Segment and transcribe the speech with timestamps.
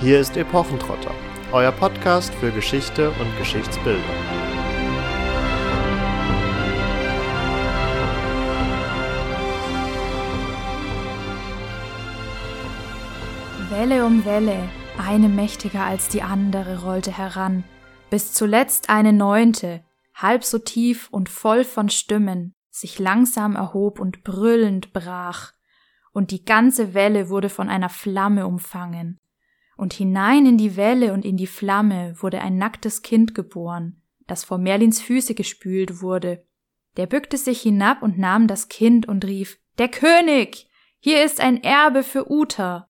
[0.00, 1.14] Hier ist Epochentrotter,
[1.52, 4.02] euer Podcast für Geschichte und Geschichtsbildung.
[13.70, 17.62] Welle um Welle, eine mächtiger als die andere, rollte heran,
[18.10, 19.84] bis zuletzt eine neunte,
[20.14, 25.52] halb so tief und voll von Stimmen, sich langsam erhob und brüllend brach,
[26.12, 29.20] und die ganze Welle wurde von einer Flamme umfangen.
[29.76, 34.44] Und hinein in die Welle und in die Flamme wurde ein nacktes Kind geboren, das
[34.44, 36.44] vor Merlins Füße gespült wurde.
[36.96, 40.68] Der bückte sich hinab und nahm das Kind und rief Der König.
[41.00, 42.88] Hier ist ein Erbe für Uta.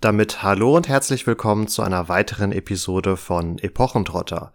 [0.00, 4.52] Damit hallo und herzlich willkommen zu einer weiteren Episode von Epochentrotter.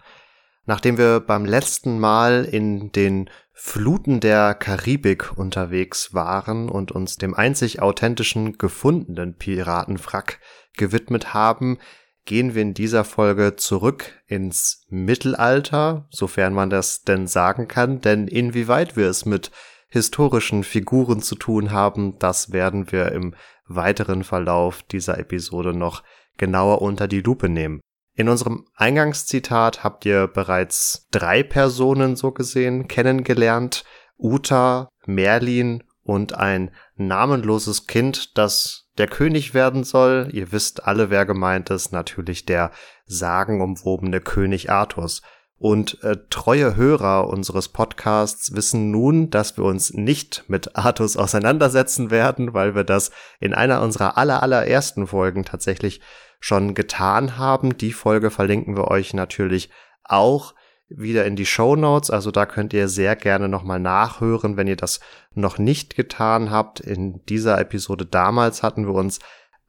[0.66, 7.34] Nachdem wir beim letzten Mal in den Fluten der Karibik unterwegs waren und uns dem
[7.34, 10.40] einzig authentischen gefundenen Piratenwrack
[10.78, 11.78] gewidmet haben,
[12.26, 18.28] gehen wir in dieser Folge zurück ins Mittelalter, sofern man das denn sagen kann, denn
[18.28, 19.52] inwieweit wir es mit
[19.90, 23.34] historischen Figuren zu tun haben, das werden wir im
[23.68, 26.04] weiteren Verlauf dieser Episode noch
[26.38, 27.82] genauer unter die Lupe nehmen.
[28.16, 33.86] In unserem Eingangszitat habt ihr bereits drei Personen so gesehen kennengelernt.
[34.18, 40.30] Uta, Merlin und ein namenloses Kind, das der König werden soll.
[40.32, 41.92] Ihr wisst alle, wer gemeint ist.
[41.92, 42.72] Natürlich der
[43.06, 45.22] sagenumwobene König Artus.
[45.58, 52.12] Und äh, treue Hörer unseres Podcasts wissen nun, dass wir uns nicht mit Artus auseinandersetzen
[52.12, 53.12] werden, weil wir das
[53.42, 56.00] in einer unserer aller allerersten Folgen tatsächlich
[56.40, 57.78] schon getan haben.
[57.78, 59.70] Die Folge verlinken wir euch natürlich
[60.04, 60.54] auch
[60.90, 62.10] wieder in die Show Notes.
[62.10, 65.00] Also da könnt ihr sehr gerne nochmal nachhören, wenn ihr das
[65.34, 66.80] noch nicht getan habt.
[66.80, 69.20] In dieser Episode damals hatten wir uns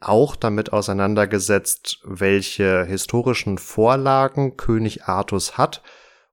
[0.00, 5.83] auch damit auseinandergesetzt, welche historischen Vorlagen König Artus hat.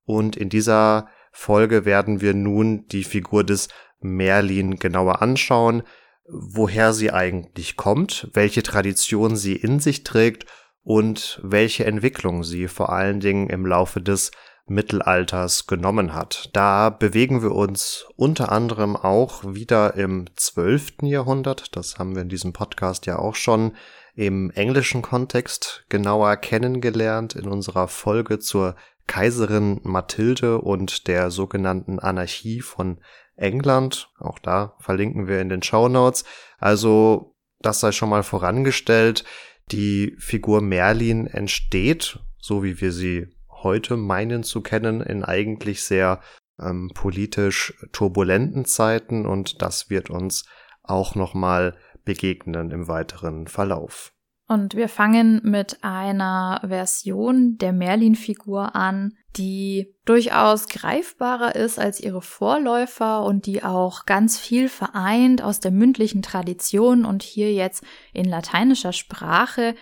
[0.05, 3.67] Und in dieser Folge werden wir nun die Figur des
[3.99, 5.83] Merlin genauer anschauen
[6.27, 10.45] woher sie eigentlich kommt, welche Tradition sie in sich trägt
[10.83, 14.31] und welche Entwicklung sie vor allen Dingen im Laufe des
[14.69, 16.49] Mittelalters genommen hat.
[16.53, 21.75] Da bewegen wir uns unter anderem auch wieder im zwölften Jahrhundert.
[21.75, 23.73] Das haben wir in diesem Podcast ja auch schon
[24.15, 28.75] im englischen Kontext genauer kennengelernt in unserer Folge zur
[29.05, 32.99] Kaiserin Mathilde und der sogenannten Anarchie von
[33.35, 34.09] England.
[34.19, 36.25] Auch da verlinken wir in den Show Notes.
[36.59, 39.23] Also, das sei schon mal vorangestellt.
[39.71, 43.27] Die Figur Merlin entsteht, so wie wir sie
[43.63, 46.21] heute meinen zu kennen, in eigentlich sehr
[46.59, 50.45] ähm, politisch turbulenten Zeiten und das wird uns
[50.83, 54.13] auch nochmal begegnen im weiteren Verlauf.
[54.49, 62.21] Und wir fangen mit einer Version der Merlin-Figur an, die durchaus greifbarer ist als ihre
[62.21, 68.23] Vorläufer und die auch ganz viel vereint aus der mündlichen Tradition und hier jetzt in
[68.23, 69.75] lateinischer Sprache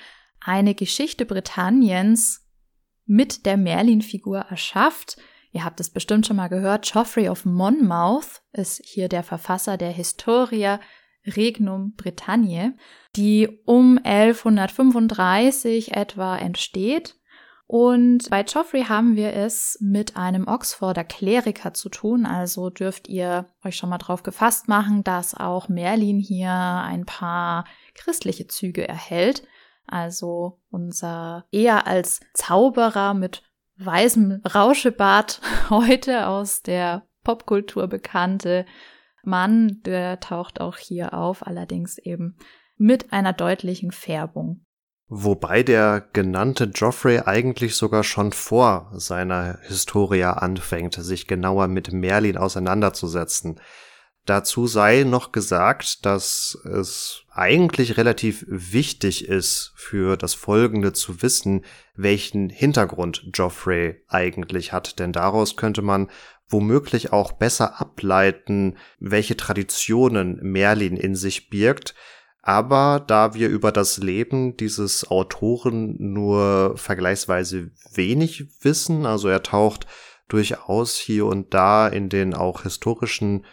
[0.44, 2.45] eine Geschichte Britanniens
[3.06, 5.18] mit der Merlin-Figur erschafft.
[5.52, 9.92] Ihr habt es bestimmt schon mal gehört, Geoffrey of Monmouth ist hier der Verfasser der
[9.92, 10.80] Historia
[11.26, 12.74] Regnum Britanniae,
[13.16, 17.16] die um 1135 etwa entsteht.
[17.68, 23.50] Und bei Joffrey haben wir es mit einem Oxforder Kleriker zu tun, also dürft ihr
[23.64, 29.48] euch schon mal drauf gefasst machen, dass auch Merlin hier ein paar christliche Züge erhält.
[29.88, 33.44] Also unser eher als Zauberer mit
[33.78, 38.66] weißem Rauschebart heute aus der Popkultur bekannte
[39.24, 42.38] Mann, der taucht auch hier auf, allerdings eben
[42.78, 44.66] mit einer deutlichen Färbung.
[45.08, 52.38] Wobei der genannte Geoffrey eigentlich sogar schon vor seiner Historia anfängt, sich genauer mit Merlin
[52.38, 53.60] auseinanderzusetzen.
[54.26, 61.64] Dazu sei noch gesagt, dass es eigentlich relativ wichtig ist, für das Folgende zu wissen,
[61.96, 66.10] welchen Hintergrund Geoffrey eigentlich hat, denn daraus könnte man
[66.48, 71.94] womöglich auch besser ableiten, welche Traditionen Merlin in sich birgt.
[72.42, 79.88] Aber da wir über das Leben dieses Autoren nur vergleichsweise wenig wissen, also er taucht
[80.28, 83.46] durchaus hier und da in den auch historischen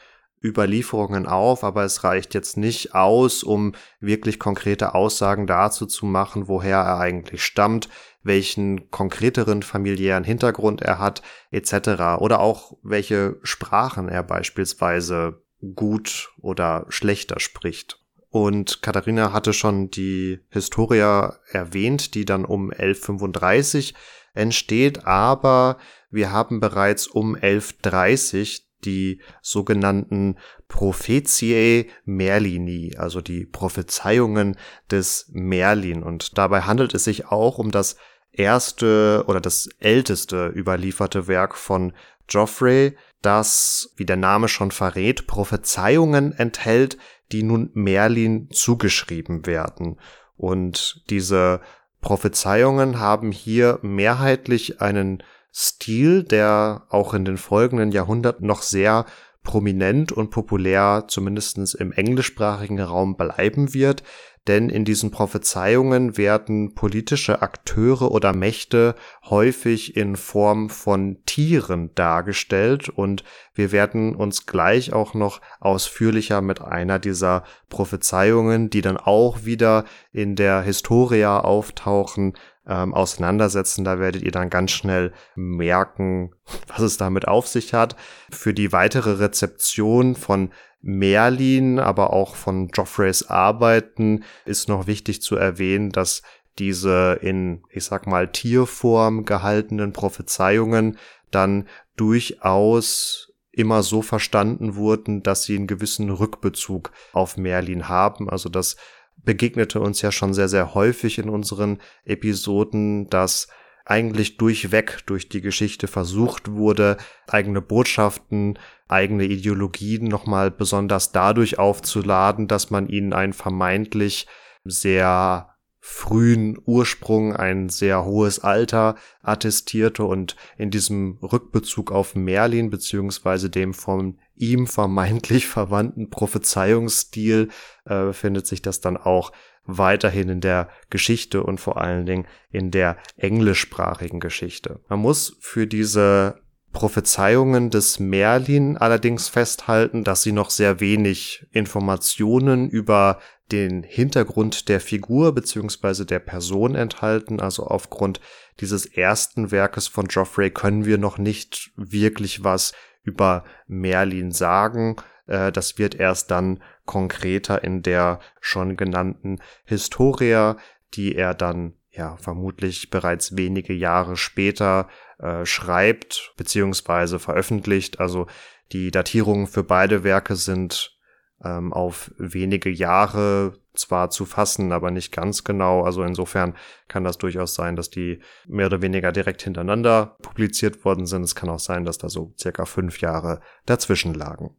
[0.42, 6.48] Überlieferungen auf, aber es reicht jetzt nicht aus, um wirklich konkrete Aussagen dazu zu machen,
[6.48, 7.88] woher er eigentlich stammt,
[8.22, 12.18] welchen konkreteren familiären Hintergrund er hat, etc.
[12.18, 15.42] Oder auch welche Sprachen er beispielsweise
[15.74, 17.98] gut oder schlechter spricht.
[18.30, 23.94] Und Katharina hatte schon die Historia erwähnt, die dann um 1135
[24.34, 25.76] entsteht, aber
[26.10, 30.36] wir haben bereits um 1130 die sogenannten
[30.68, 34.56] Prophetiae Merlini, also die Prophezeiungen
[34.90, 36.02] des Merlin.
[36.02, 37.96] Und dabei handelt es sich auch um das
[38.32, 41.92] erste oder das älteste überlieferte Werk von
[42.26, 46.98] Geoffrey, das, wie der Name schon verrät, Prophezeiungen enthält,
[47.30, 49.98] die nun Merlin zugeschrieben werden.
[50.36, 51.60] Und diese
[52.00, 59.04] Prophezeiungen haben hier mehrheitlich einen Stil, der auch in den folgenden Jahrhunderten noch sehr
[59.42, 64.02] prominent und populär, zumindestens im englischsprachigen Raum, bleiben wird.
[64.48, 68.96] Denn in diesen Prophezeiungen werden politische Akteure oder Mächte
[69.30, 72.88] häufig in Form von Tieren dargestellt.
[72.88, 73.22] Und
[73.54, 79.84] wir werden uns gleich auch noch ausführlicher mit einer dieser Prophezeiungen, die dann auch wieder
[80.10, 82.32] in der Historia auftauchen,
[82.66, 83.84] ähm, auseinandersetzen.
[83.84, 86.34] Da werdet ihr dann ganz schnell merken,
[86.68, 87.96] was es damit auf sich hat.
[88.30, 90.50] Für die weitere Rezeption von
[90.80, 96.22] Merlin, aber auch von Joffreys Arbeiten ist noch wichtig zu erwähnen, dass
[96.58, 100.98] diese in, ich sag mal, Tierform gehaltenen Prophezeiungen
[101.30, 108.28] dann durchaus immer so verstanden wurden, dass sie einen gewissen Rückbezug auf Merlin haben.
[108.28, 108.76] Also das
[109.24, 113.48] begegnete uns ja schon sehr, sehr häufig in unseren Episoden, dass
[113.84, 116.96] eigentlich durchweg durch die Geschichte versucht wurde,
[117.26, 118.58] eigene Botschaften,
[118.88, 124.26] eigene Ideologien nochmal besonders dadurch aufzuladen, dass man ihnen ein vermeintlich
[124.64, 125.51] sehr
[125.84, 133.74] frühen Ursprung, ein sehr hohes Alter attestierte und in diesem Rückbezug auf Merlin beziehungsweise dem
[133.74, 137.48] von ihm vermeintlich verwandten Prophezeiungsstil
[137.84, 139.32] äh, findet sich das dann auch
[139.64, 144.80] weiterhin in der Geschichte und vor allen Dingen in der englischsprachigen Geschichte.
[144.88, 146.41] Man muss für diese
[146.72, 153.20] Prophezeiungen des Merlin allerdings festhalten, dass sie noch sehr wenig Informationen über
[153.50, 157.40] den Hintergrund der Figur beziehungsweise der Person enthalten.
[157.40, 158.20] Also aufgrund
[158.60, 162.72] dieses ersten Werkes von Geoffrey können wir noch nicht wirklich was
[163.02, 164.96] über Merlin sagen.
[165.26, 170.56] Äh, das wird erst dann konkreter in der schon genannten Historia,
[170.94, 178.00] die er dann ja vermutlich bereits wenige Jahre später äh, schreibt beziehungsweise veröffentlicht.
[178.00, 178.26] Also
[178.72, 180.98] die Datierungen für beide Werke sind
[181.44, 185.82] ähm, auf wenige Jahre zwar zu fassen, aber nicht ganz genau.
[185.82, 186.56] Also insofern
[186.88, 191.22] kann das durchaus sein, dass die mehr oder weniger direkt hintereinander publiziert worden sind.
[191.22, 194.56] Es kann auch sein, dass da so circa fünf Jahre dazwischen lagen.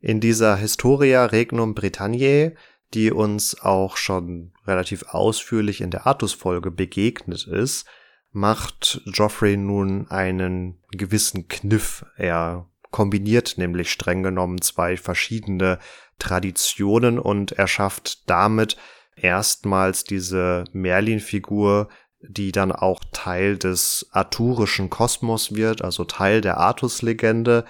[0.00, 2.56] In dieser Historia Regnum Britanniae,
[2.94, 7.86] die uns auch schon relativ ausführlich in der Artus-Folge begegnet ist,
[8.32, 12.04] macht Geoffrey nun einen gewissen Kniff.
[12.16, 15.78] Er kombiniert nämlich streng genommen zwei verschiedene
[16.18, 18.76] Traditionen und erschafft damit
[19.16, 21.88] erstmals diese Merlin-Figur,
[22.20, 27.64] die dann auch Teil des arthurischen Kosmos wird, also Teil der Artus-Legende,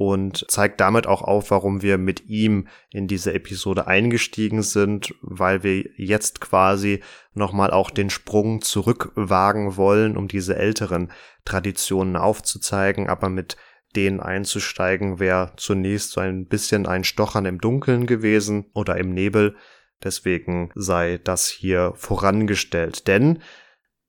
[0.00, 5.62] und zeigt damit auch auf, warum wir mit ihm in diese Episode eingestiegen sind, weil
[5.62, 7.02] wir jetzt quasi
[7.34, 11.12] nochmal auch den Sprung zurückwagen wollen, um diese älteren
[11.44, 13.58] Traditionen aufzuzeigen, aber mit
[13.94, 19.54] denen einzusteigen wäre zunächst so ein bisschen ein Stochern im Dunkeln gewesen oder im Nebel.
[20.02, 23.06] Deswegen sei das hier vorangestellt.
[23.06, 23.42] Denn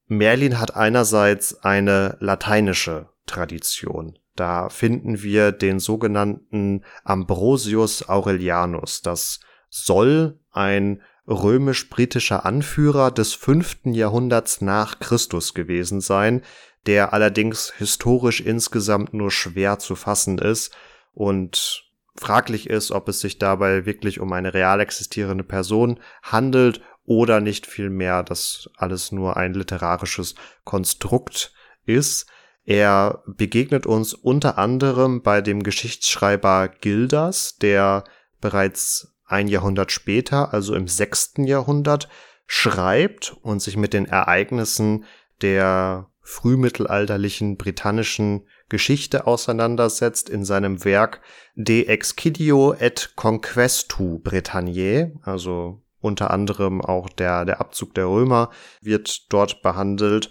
[0.08, 4.18] Merlin hat einerseits eine lateinische Tradition.
[4.36, 9.02] Da finden wir den sogenannten Ambrosius Aurelianus.
[9.02, 16.42] Das soll ein römisch-britischer Anführer des fünften Jahrhunderts nach Christus gewesen sein,
[16.86, 20.76] der allerdings historisch insgesamt nur schwer zu fassen ist
[21.14, 21.84] und
[22.16, 27.66] fraglich ist, ob es sich dabei wirklich um eine real existierende Person handelt oder nicht
[27.66, 31.54] vielmehr, dass alles nur ein literarisches Konstrukt
[31.86, 32.28] ist.
[32.66, 38.04] Er begegnet uns unter anderem bei dem Geschichtsschreiber Gildas, der
[38.40, 42.10] bereits ein Jahrhundert später, also im sechsten Jahrhundert,
[42.46, 45.06] schreibt und sich mit den Ereignissen
[45.42, 51.22] der frühmittelalterlichen britannischen Geschichte auseinandersetzt in seinem Werk
[51.56, 58.50] De Excidio et Conquestu Britanniae, also unter anderem auch der, der Abzug der Römer
[58.82, 60.30] wird dort behandelt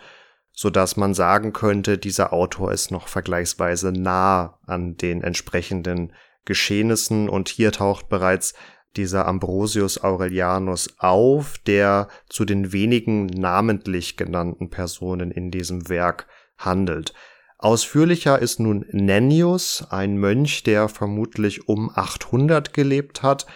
[0.60, 6.12] so dass man sagen könnte, dieser Autor ist noch vergleichsweise nah an den entsprechenden
[6.44, 8.52] Geschehnissen und hier taucht bereits
[8.94, 16.26] dieser Ambrosius Aurelianus auf, der zu den wenigen namentlich genannten Personen in diesem Werk
[16.58, 17.14] handelt.
[17.56, 23.46] Ausführlicher ist nun Nennius, ein Mönch, der vermutlich um 800 gelebt hat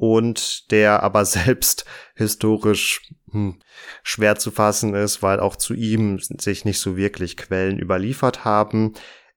[0.00, 3.60] und der aber selbst historisch hm,
[4.02, 8.94] schwer zu fassen ist, weil auch zu ihm sich nicht so wirklich Quellen überliefert haben.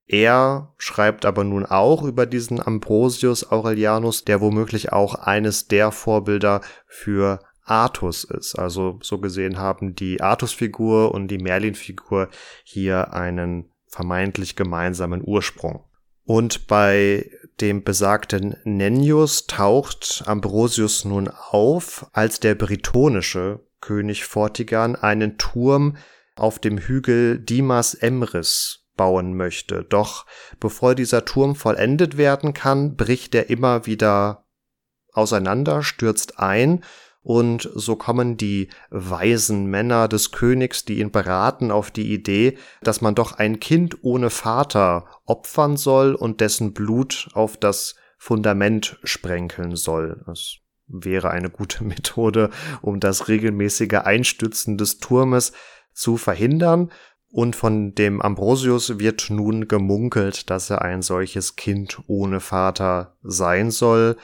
[0.08, 6.62] Er schreibt aber nun auch über diesen Ambrosius Aurelianus, der womöglich auch eines der Vorbilder
[6.88, 8.56] für Artus ist.
[8.56, 12.30] Also so gesehen haben die Artus-Figur und die Merlin-Figur
[12.64, 15.84] hier einen vermeintlich gemeinsamen Ursprung.
[16.26, 25.38] Und bei dem besagten Nennius taucht Ambrosius nun auf, als der britonische König Vortigan einen
[25.38, 25.98] Turm
[26.36, 29.84] auf dem Hügel Dimas Emris bauen möchte.
[29.84, 30.26] Doch
[30.60, 34.46] bevor dieser Turm vollendet werden kann, bricht er immer wieder
[35.12, 36.84] auseinander, stürzt ein
[37.24, 43.00] und so kommen die weisen Männer des Königs, die ihn beraten, auf die Idee, dass
[43.00, 49.78] man doch ein Kind ohne Vater opfern soll und dessen Blut auf das Fundament sprenkeln
[49.78, 50.22] soll.
[50.26, 52.50] Das wäre eine gute Methode,
[52.82, 55.54] um das regelmäßige Einstürzen des Turmes
[55.94, 56.92] zu verhindern.
[57.30, 63.72] Und von dem Ambrosius wird nun gemunkelt, dass er ein solches Kind ohne Vater sein
[63.72, 64.18] soll.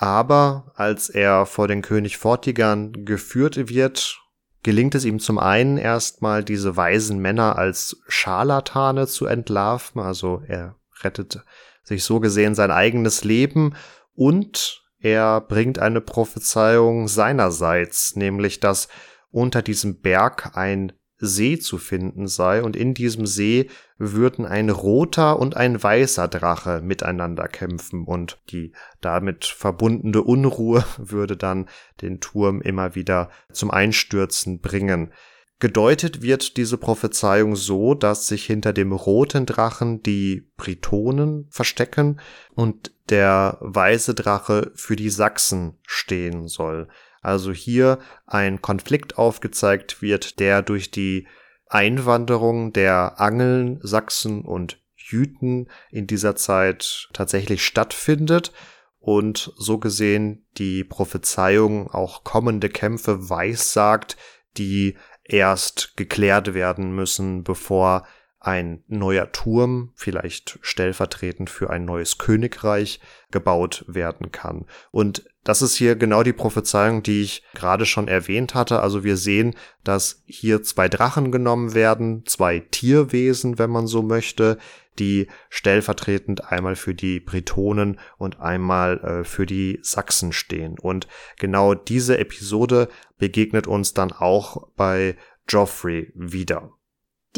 [0.00, 4.20] Aber als er vor den König Fortigern geführt wird,
[4.62, 10.76] gelingt es ihm zum einen erstmal diese weisen Männer als Scharlatane zu entlarven, also er
[11.02, 11.44] rettet
[11.82, 13.74] sich so gesehen sein eigenes Leben
[14.14, 18.86] und er bringt eine Prophezeiung seinerseits, nämlich dass
[19.30, 25.38] unter diesem Berg ein See zu finden sei, und in diesem See würden ein roter
[25.38, 31.68] und ein weißer Drache miteinander kämpfen, und die damit verbundene Unruhe würde dann
[32.02, 35.12] den Turm immer wieder zum Einstürzen bringen.
[35.60, 42.20] Gedeutet wird diese Prophezeiung so, dass sich hinter dem roten Drachen die Britonen verstecken
[42.54, 46.86] und der weiße Drache für die Sachsen stehen soll.
[47.20, 51.26] Also hier ein Konflikt aufgezeigt wird, der durch die
[51.66, 58.52] Einwanderung der Angeln, Sachsen und Jüten in dieser Zeit tatsächlich stattfindet
[58.98, 64.16] und so gesehen die Prophezeiung auch kommende Kämpfe weissagt,
[64.56, 68.06] die erst geklärt werden müssen, bevor
[68.40, 74.66] ein neuer Turm, vielleicht stellvertretend für ein neues Königreich, gebaut werden kann.
[74.90, 78.80] Und das ist hier genau die Prophezeiung, die ich gerade schon erwähnt hatte.
[78.80, 84.58] Also wir sehen, dass hier zwei Drachen genommen werden, zwei Tierwesen, wenn man so möchte,
[84.98, 90.78] die stellvertretend einmal für die Bretonen und einmal äh, für die Sachsen stehen.
[90.78, 95.16] Und genau diese Episode begegnet uns dann auch bei
[95.48, 96.72] Joffrey wieder.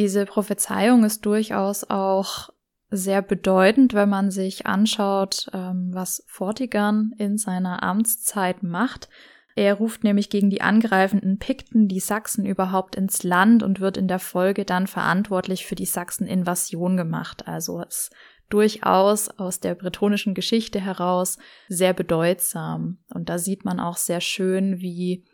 [0.00, 2.48] Diese Prophezeiung ist durchaus auch
[2.88, 9.10] sehr bedeutend, wenn man sich anschaut, ähm, was Vortigern in seiner Amtszeit macht.
[9.56, 14.08] Er ruft nämlich gegen die angreifenden Pikten die Sachsen überhaupt ins Land und wird in
[14.08, 17.46] der Folge dann verantwortlich für die Sachsen-Invasion gemacht.
[17.46, 18.08] Also es
[18.48, 21.36] durchaus aus der bretonischen Geschichte heraus
[21.68, 23.00] sehr bedeutsam.
[23.12, 25.26] Und da sieht man auch sehr schön, wie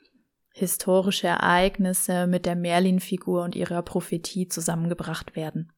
[0.59, 5.71] historische Ereignisse mit der Merlin-Figur und ihrer Prophetie zusammengebracht werden.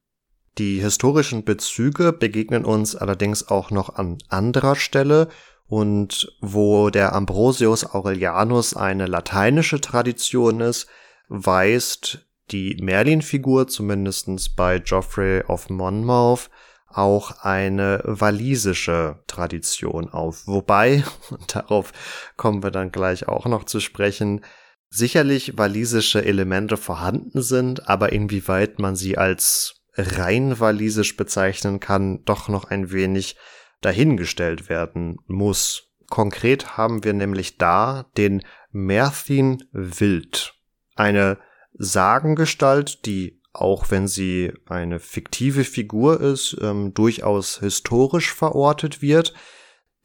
[0.57, 5.29] Die historischen Bezüge begegnen uns allerdings auch noch an anderer Stelle
[5.67, 10.87] und wo der Ambrosius Aurelianus eine lateinische Tradition ist,
[11.29, 16.51] weist die Merlin-Figur zumindestens bei Geoffrey of Monmouth
[16.87, 20.47] auch eine walisische Tradition auf.
[20.47, 21.93] Wobei, und darauf
[22.37, 24.43] kommen wir dann gleich auch noch zu sprechen,
[24.91, 32.49] sicherlich walisische Elemente vorhanden sind, aber inwieweit man sie als rein walisisch bezeichnen kann, doch
[32.49, 33.37] noch ein wenig
[33.81, 35.85] dahingestellt werden muss.
[36.09, 40.55] Konkret haben wir nämlich da den Merthin Wild,
[40.95, 41.39] eine
[41.75, 49.35] Sagengestalt, die auch wenn sie eine fiktive Figur ist, ähm, durchaus historisch verortet wird,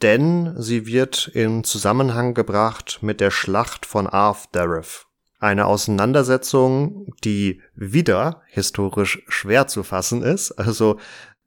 [0.01, 5.05] denn sie wird in Zusammenhang gebracht mit der Schlacht von Arthdareth.
[5.39, 10.51] Eine Auseinandersetzung, die wieder historisch schwer zu fassen ist.
[10.53, 10.99] Also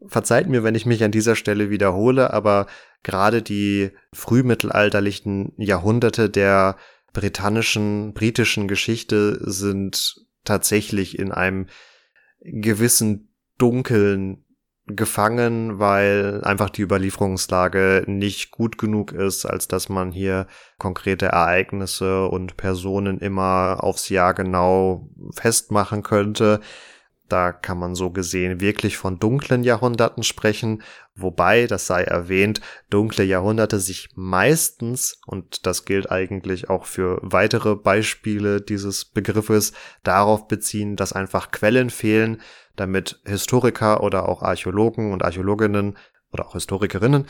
[0.06, 2.66] verzeiht mir, wenn ich mich an dieser Stelle wiederhole, aber
[3.02, 6.76] gerade die frühmittelalterlichen Jahrhunderte der
[7.12, 11.66] britannischen, britischen Geschichte sind tatsächlich in einem
[12.40, 14.45] gewissen dunklen
[14.86, 20.46] gefangen, weil einfach die Überlieferungslage nicht gut genug ist, als dass man hier
[20.78, 26.60] konkrete Ereignisse und Personen immer aufs Jahr genau festmachen könnte.
[27.28, 30.82] Da kann man so gesehen wirklich von dunklen Jahrhunderten sprechen,
[31.16, 37.74] wobei, das sei erwähnt, dunkle Jahrhunderte sich meistens, und das gilt eigentlich auch für weitere
[37.74, 39.72] Beispiele dieses Begriffes,
[40.04, 42.40] darauf beziehen, dass einfach Quellen fehlen,
[42.76, 45.96] damit Historiker oder auch Archäologen und Archäologinnen
[46.32, 47.26] oder auch Historikerinnen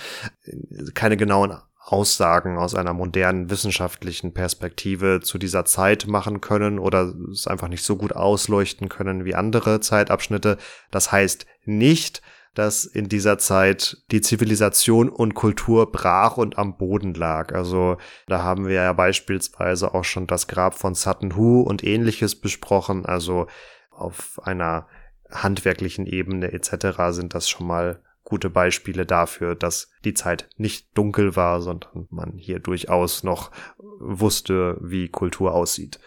[0.94, 7.46] keine genauen Aussagen aus einer modernen wissenschaftlichen Perspektive zu dieser Zeit machen können oder es
[7.46, 10.58] einfach nicht so gut ausleuchten können wie andere Zeitabschnitte.
[10.90, 12.22] Das heißt nicht,
[12.54, 17.54] dass in dieser Zeit die Zivilisation und Kultur brach und am Boden lag.
[17.54, 22.34] Also da haben wir ja beispielsweise auch schon das Grab von Sutton Hoo und ähnliches
[22.34, 23.06] besprochen.
[23.06, 23.46] Also
[23.90, 24.88] auf einer
[25.30, 26.98] handwerklichen Ebene etc.
[27.10, 32.32] sind das schon mal gute Beispiele dafür, dass die Zeit nicht dunkel war, sondern man
[32.36, 33.52] hier durchaus noch
[33.98, 36.00] wusste, wie Kultur aussieht.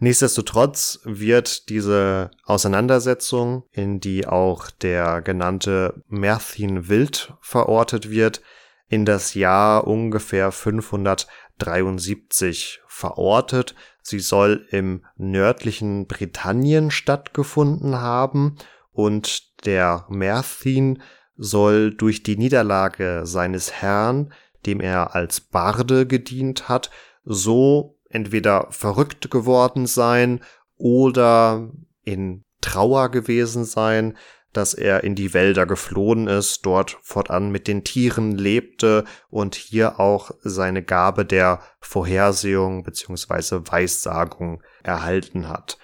[0.00, 8.40] Nichtsdestotrotz wird diese Auseinandersetzung, in die auch der genannte Merthin Wild verortet wird,
[8.88, 13.74] in das Jahr ungefähr 573 verortet.
[14.08, 18.56] Sie soll im nördlichen Britannien stattgefunden haben
[18.90, 21.02] und der Merthin
[21.36, 24.32] soll durch die Niederlage seines Herrn,
[24.64, 26.90] dem er als Barde gedient hat,
[27.22, 30.40] so entweder verrückt geworden sein
[30.78, 31.70] oder
[32.02, 34.16] in Trauer gewesen sein,
[34.52, 40.00] dass er in die Wälder geflohen ist, dort fortan mit den Tieren lebte und hier
[40.00, 43.60] auch seine Gabe der Vorhersehung bzw.
[43.70, 45.78] Weissagung erhalten hat.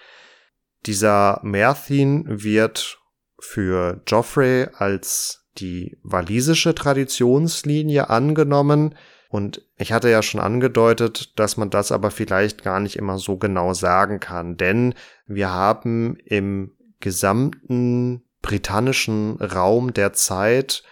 [0.86, 2.98] Dieser Merthin wird
[3.38, 8.94] für Geoffrey als die walisische Traditionslinie angenommen,
[9.28, 13.36] und ich hatte ja schon angedeutet, dass man das aber vielleicht gar nicht immer so
[13.36, 14.94] genau sagen kann, denn
[15.26, 20.82] wir haben im gesamten britannischen Raum der Zeit,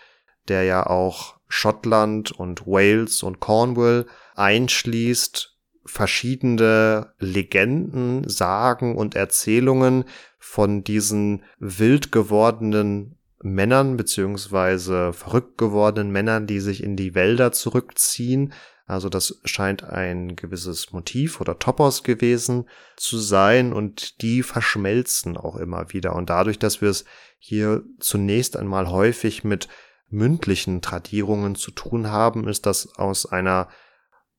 [0.48, 10.04] der ja auch Schottland und Wales und Cornwall einschließt, verschiedene Legenden, Sagen und Erzählungen
[10.38, 18.54] von diesen wild gewordenen Männern beziehungsweise verrückt gewordenen Männern, die sich in die Wälder zurückziehen.
[18.86, 25.56] Also das scheint ein gewisses Motiv oder Topos gewesen zu sein und die verschmelzen auch
[25.56, 26.14] immer wieder.
[26.14, 27.04] Und dadurch, dass wir es
[27.44, 29.66] hier zunächst einmal häufig mit
[30.08, 33.68] mündlichen Tradierungen zu tun haben, ist das aus einer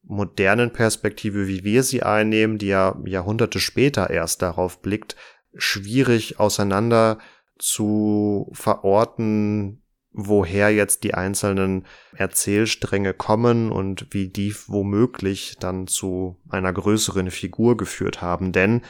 [0.03, 5.17] modernen Perspektive, wie wir sie einnehmen, die ja Jahrhunderte später erst darauf blickt,
[5.53, 7.17] schwierig auseinander
[7.59, 11.85] zu verorten, woher jetzt die einzelnen
[12.15, 18.53] Erzählstränge kommen und wie die womöglich dann zu einer größeren Figur geführt haben.
[18.53, 18.81] Denn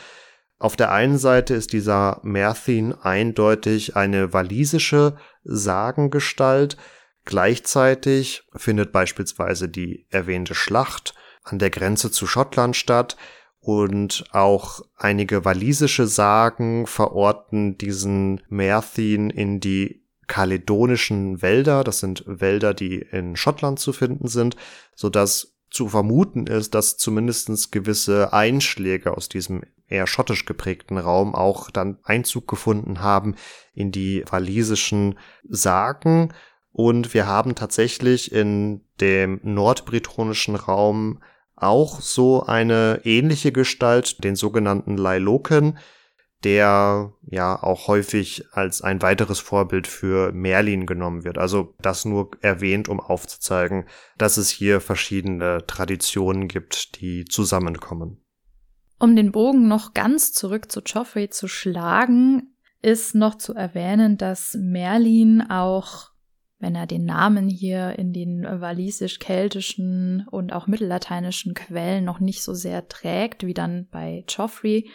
[0.64, 6.78] auf der einen Seite ist dieser Merthin eindeutig eine walisische Sagengestalt.
[7.26, 13.18] Gleichzeitig findet beispielsweise die erwähnte Schlacht an der Grenze zu Schottland statt
[13.60, 21.84] und auch einige walisische Sagen verorten diesen Merthin in die kaledonischen Wälder.
[21.84, 24.56] Das sind Wälder, die in Schottland zu finden sind,
[24.96, 31.36] so dass zu vermuten ist, dass zumindestens gewisse Einschläge aus diesem eher schottisch geprägten Raum
[31.36, 33.36] auch dann Einzug gefunden haben
[33.74, 36.34] in die walisischen Sagen.
[36.72, 41.22] Und wir haben tatsächlich in dem nordbretonischen Raum
[41.56, 45.78] auch so eine ähnliche Gestalt, den sogenannten Lailoken,
[46.44, 51.38] der ja auch häufig als ein weiteres Vorbild für Merlin genommen wird.
[51.38, 53.86] Also das nur erwähnt, um aufzuzeigen,
[54.18, 58.23] dass es hier verschiedene Traditionen gibt, die zusammenkommen.
[59.00, 64.56] Um den Bogen noch ganz zurück zu Joffrey zu schlagen, ist noch zu erwähnen, dass
[64.60, 66.12] Merlin auch,
[66.60, 72.54] wenn er den Namen hier in den walisisch-keltischen und auch mittellateinischen Quellen noch nicht so
[72.54, 74.90] sehr trägt, wie dann bei Joffrey,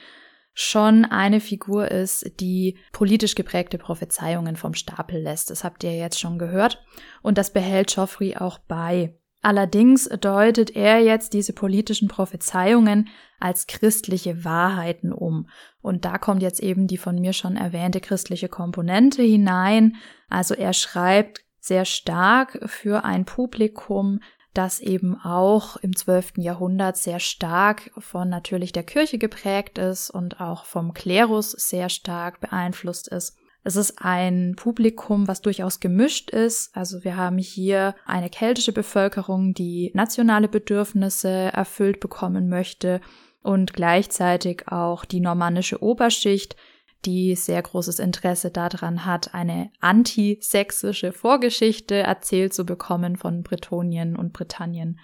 [0.60, 5.50] schon eine Figur ist, die politisch geprägte Prophezeiungen vom Stapel lässt.
[5.50, 6.84] Das habt ihr jetzt schon gehört.
[7.22, 9.14] Und das behält Joffrey auch bei.
[9.40, 15.48] Allerdings deutet er jetzt diese politischen Prophezeiungen als christliche Wahrheiten um.
[15.80, 19.96] Und da kommt jetzt eben die von mir schon erwähnte christliche Komponente hinein.
[20.28, 24.20] Also er schreibt sehr stark für ein Publikum,
[24.54, 26.38] das eben auch im 12.
[26.38, 32.40] Jahrhundert sehr stark von natürlich der Kirche geprägt ist und auch vom Klerus sehr stark
[32.40, 33.37] beeinflusst ist.
[33.64, 36.74] Es ist ein Publikum, was durchaus gemischt ist.
[36.76, 43.00] Also wir haben hier eine keltische Bevölkerung, die nationale Bedürfnisse erfüllt bekommen möchte
[43.42, 46.56] und gleichzeitig auch die normannische Oberschicht,
[47.04, 54.32] die sehr großes Interesse daran hat, eine antisächsische Vorgeschichte erzählt zu bekommen von Bretonien und
[54.32, 54.98] Britannien.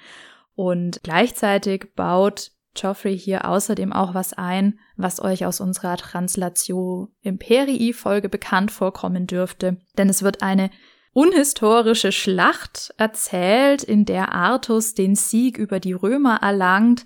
[0.56, 7.92] Und gleichzeitig baut Geoffrey hier außerdem auch was ein, was euch aus unserer Translatio Imperii
[7.92, 10.70] Folge bekannt vorkommen dürfte, denn es wird eine
[11.12, 17.04] unhistorische Schlacht erzählt, in der Artus den Sieg über die Römer erlangt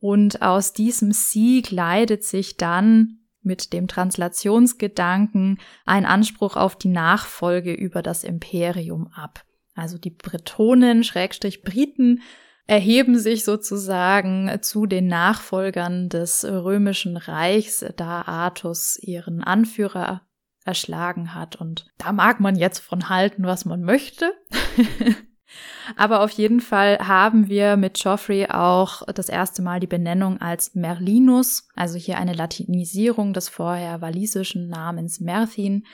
[0.00, 7.72] und aus diesem Sieg leitet sich dann mit dem Translationsgedanken ein Anspruch auf die Nachfolge
[7.72, 9.44] über das Imperium ab.
[9.74, 12.22] Also die Bretonen, Schrägstrich Briten,
[12.66, 20.22] erheben sich sozusagen zu den Nachfolgern des römischen Reichs, da Artus ihren Anführer
[20.64, 21.56] erschlagen hat.
[21.56, 24.32] Und da mag man jetzt von halten, was man möchte.
[25.96, 30.74] Aber auf jeden Fall haben wir mit Joffrey auch das erste Mal die Benennung als
[30.74, 35.84] Merlinus, also hier eine Latinisierung des vorher walisischen Namens Merthin,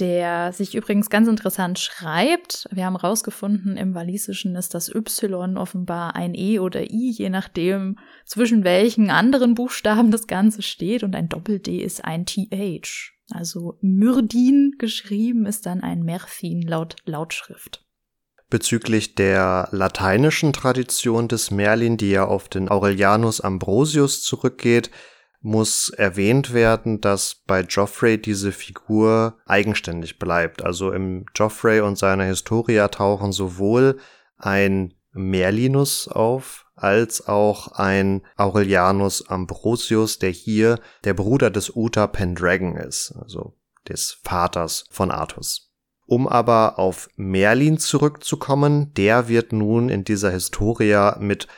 [0.00, 2.68] der sich übrigens ganz interessant schreibt.
[2.72, 7.98] Wir haben rausgefunden, im Walisischen ist das Y offenbar ein E oder I, je nachdem,
[8.26, 11.04] zwischen welchen anderen Buchstaben das Ganze steht.
[11.04, 13.12] Und ein Doppel-D ist ein TH.
[13.30, 17.84] Also Myrdin geschrieben ist dann ein Merthin laut Lautschrift.
[18.50, 24.90] Bezüglich der lateinischen Tradition des Merlin, die ja auf den Aurelianus Ambrosius zurückgeht,
[25.44, 30.64] muss erwähnt werden, dass bei Joffrey diese Figur eigenständig bleibt.
[30.64, 33.98] Also im Joffrey und seiner Historia tauchen sowohl
[34.38, 42.76] ein Merlinus auf, als auch ein Aurelianus Ambrosius, der hier der Bruder des Uta Pendragon
[42.78, 43.54] ist, also
[43.86, 45.70] des Vaters von Artus.
[46.06, 51.48] Um aber auf Merlin zurückzukommen, der wird nun in dieser Historia mit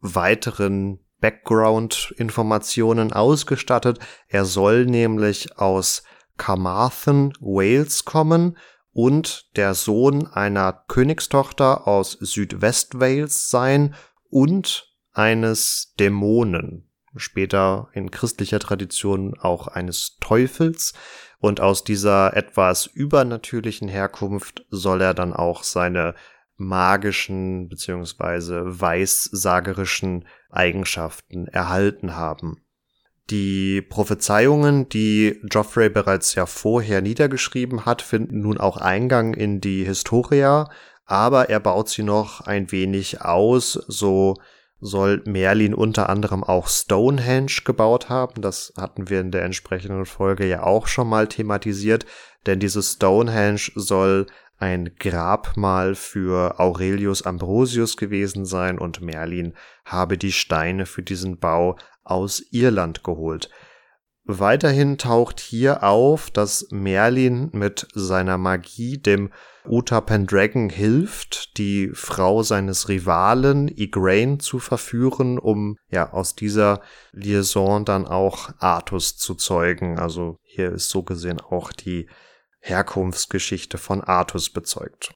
[0.00, 3.98] weiteren Background-Informationen ausgestattet.
[4.28, 6.02] Er soll nämlich aus
[6.36, 8.56] Carmarthen, Wales kommen
[8.92, 13.94] und der Sohn einer Königstochter aus Südwest-Wales sein
[14.30, 20.92] und eines Dämonen, später in christlicher Tradition auch eines Teufels.
[21.38, 26.14] Und aus dieser etwas übernatürlichen Herkunft soll er dann auch seine
[26.56, 30.26] magischen beziehungsweise weissagerischen
[30.56, 32.62] Eigenschaften erhalten haben.
[33.30, 39.84] Die Prophezeiungen, die Geoffrey bereits ja vorher niedergeschrieben hat, finden nun auch Eingang in die
[39.84, 40.70] Historia,
[41.04, 44.36] aber er baut sie noch ein wenig aus, so
[44.80, 48.42] soll Merlin unter anderem auch Stonehenge gebaut haben.
[48.42, 52.06] Das hatten wir in der entsprechenden Folge ja auch schon mal thematisiert,
[52.44, 54.26] denn dieses Stonehenge soll
[54.58, 61.76] ein Grabmal für Aurelius Ambrosius gewesen sein und Merlin habe die Steine für diesen Bau
[62.04, 63.50] aus Irland geholt.
[64.28, 69.30] Weiterhin taucht hier auf, dass Merlin mit seiner Magie dem
[69.64, 76.80] Uta Pendragon hilft, die Frau seines Rivalen Igraine zu verführen, um ja aus dieser
[77.12, 79.98] Liaison dann auch Artus zu zeugen.
[79.98, 82.08] Also hier ist so gesehen auch die
[82.66, 85.14] Herkunftsgeschichte von Artus bezeugt.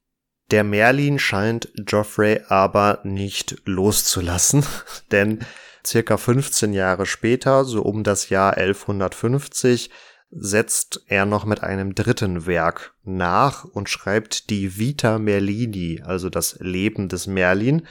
[0.51, 4.65] Der Merlin scheint Geoffrey aber nicht loszulassen,
[5.11, 5.39] denn
[5.85, 9.89] circa 15 Jahre später, so um das Jahr 1150,
[10.29, 16.57] setzt er noch mit einem dritten Werk nach und schreibt die Vita Merlini, also das
[16.59, 17.85] Leben des Merlin,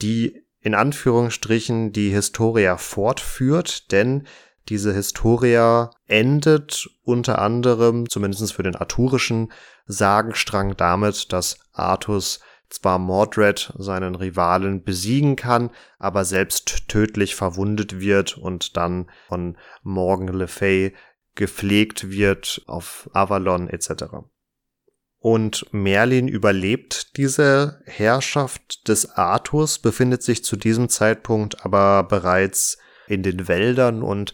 [0.00, 4.26] die in Anführungsstrichen die Historia fortführt, denn
[4.68, 9.52] diese Historia endet unter anderem, zumindest für den arthurischen
[9.86, 18.38] Sagenstrang, damit, dass Artus zwar Mordred, seinen Rivalen, besiegen kann, aber selbst tödlich verwundet wird
[18.38, 20.94] und dann von Morgan Le Fay
[21.34, 24.04] gepflegt wird auf Avalon etc.
[25.18, 33.22] Und Merlin überlebt diese Herrschaft des Arthurs, befindet sich zu diesem Zeitpunkt aber bereits in
[33.22, 34.32] den Wäldern und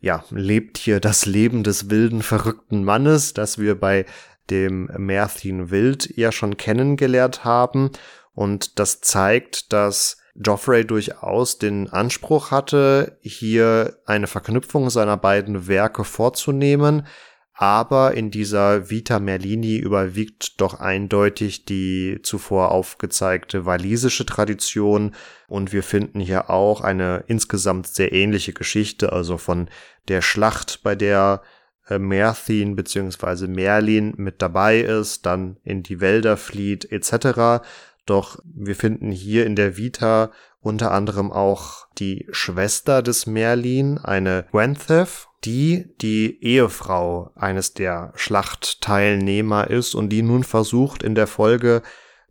[0.00, 4.04] ja, lebt hier das Leben des wilden, verrückten Mannes, das wir bei
[4.50, 7.90] dem Merthin Wild ja schon kennengelernt haben.
[8.34, 16.04] Und das zeigt, dass Joffrey durchaus den Anspruch hatte, hier eine Verknüpfung seiner beiden Werke
[16.04, 17.06] vorzunehmen,
[17.56, 25.14] aber in dieser Vita Merlini überwiegt doch eindeutig die zuvor aufgezeigte walisische Tradition
[25.46, 29.68] und wir finden hier auch eine insgesamt sehr ähnliche Geschichte, also von
[30.08, 31.42] der Schlacht, bei der
[31.88, 33.46] äh, Merthin bzw.
[33.46, 37.64] Merlin mit dabei ist, dann in die Wälder flieht etc.
[38.04, 44.46] Doch wir finden hier in der Vita unter anderem auch die Schwester des Merlin, eine
[44.50, 51.82] Gwenthef, die die Ehefrau eines der Schlachtteilnehmer ist und die nun versucht in der Folge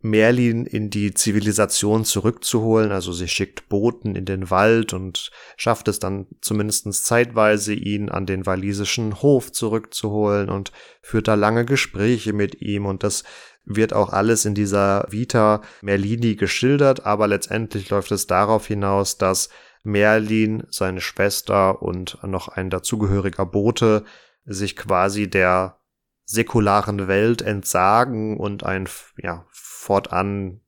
[0.04, 2.92] Merlin in die Zivilisation zurückzuholen.
[2.92, 8.26] Also sie schickt Boten in den Wald und schafft es dann zumindest zeitweise, ihn an
[8.26, 12.84] den walisischen Hof zurückzuholen und führt da lange Gespräche mit ihm.
[12.84, 13.24] Und das
[13.64, 19.48] wird auch alles in dieser Vita Merlini geschildert, aber letztendlich läuft es darauf hinaus, dass
[19.84, 24.04] Merlin, seine Schwester und noch ein dazugehöriger Bote
[24.44, 25.78] sich quasi der
[26.24, 30.60] säkularen Welt entsagen und ein ja, fortan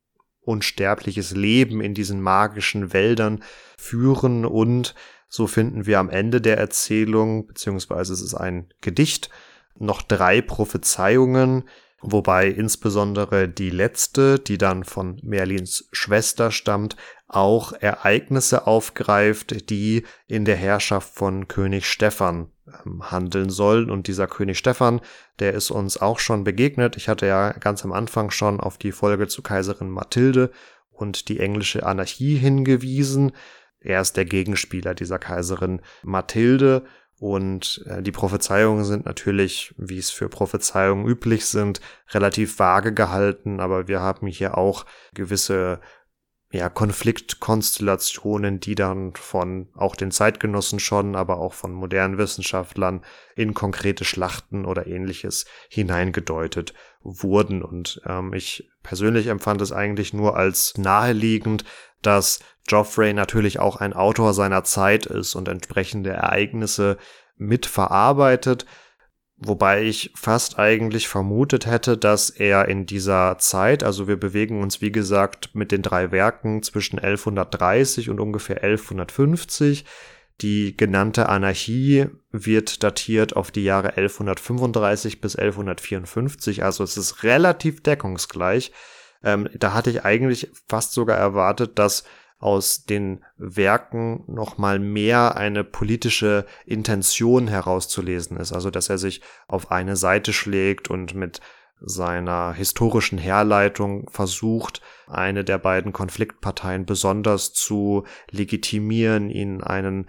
[0.43, 3.43] unsterbliches Leben in diesen magischen Wäldern
[3.79, 4.45] führen.
[4.45, 4.95] Und
[5.29, 9.31] so finden wir am Ende der Erzählung, beziehungsweise es ist ein Gedicht,
[9.79, 11.65] noch drei Prophezeiungen,
[12.01, 16.97] wobei insbesondere die letzte, die dann von Merlins Schwester stammt,
[17.29, 22.51] auch Ereignisse aufgreift, die in der Herrschaft von König Stephan
[22.85, 23.91] ähm, handeln sollen.
[23.91, 25.01] Und dieser König Stephan,
[25.39, 26.97] der ist uns auch schon begegnet.
[26.97, 30.51] Ich hatte ja ganz am Anfang schon auf die Folge zu Kaiserin Mathilde
[30.91, 33.33] und die englische Anarchie hingewiesen.
[33.81, 36.85] Er ist der Gegenspieler dieser Kaiserin Mathilde
[37.19, 43.61] und äh, die Prophezeiungen sind natürlich, wie es für Prophezeiungen üblich sind, relativ vage gehalten,
[43.61, 45.81] aber wir haben hier auch gewisse
[46.53, 53.03] ja, Konfliktkonstellationen, die dann von auch den Zeitgenossen schon, aber auch von modernen Wissenschaftlern
[53.35, 57.63] in konkrete Schlachten oder ähnliches hineingedeutet wurden.
[57.63, 61.65] Und ähm, ich persönlich empfand es eigentlich nur als naheliegend,
[62.07, 66.99] dass Geoffrey natürlich auch ein Autor seiner Zeit ist und entsprechende Ereignisse
[67.37, 68.67] mitverarbeitet,
[69.37, 74.81] wobei ich fast eigentlich vermutet hätte, dass er in dieser Zeit, also wir bewegen uns
[74.81, 79.85] wie gesagt mit den drei Werken zwischen 1130 und ungefähr 1150,
[80.41, 87.83] die genannte Anarchie wird datiert auf die Jahre 1135 bis 1154, also es ist relativ
[87.83, 88.73] deckungsgleich.
[89.27, 92.05] Ähm, da hatte ich eigentlich fast sogar erwartet, dass
[92.39, 99.23] aus den Werken noch mal mehr eine politische Intention herauszulesen ist, also dass er sich
[99.49, 101.41] auf eine Seite schlägt und mit
[101.81, 110.07] seiner historischen Herleitung versucht, eine der beiden Konfliktparteien besonders zu legitimieren, ihnen einen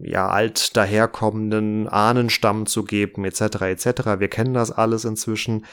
[0.00, 3.62] ja alt daherkommenden Ahnenstamm zu geben, etc.
[3.62, 3.86] etc.
[4.18, 5.66] Wir kennen das alles inzwischen,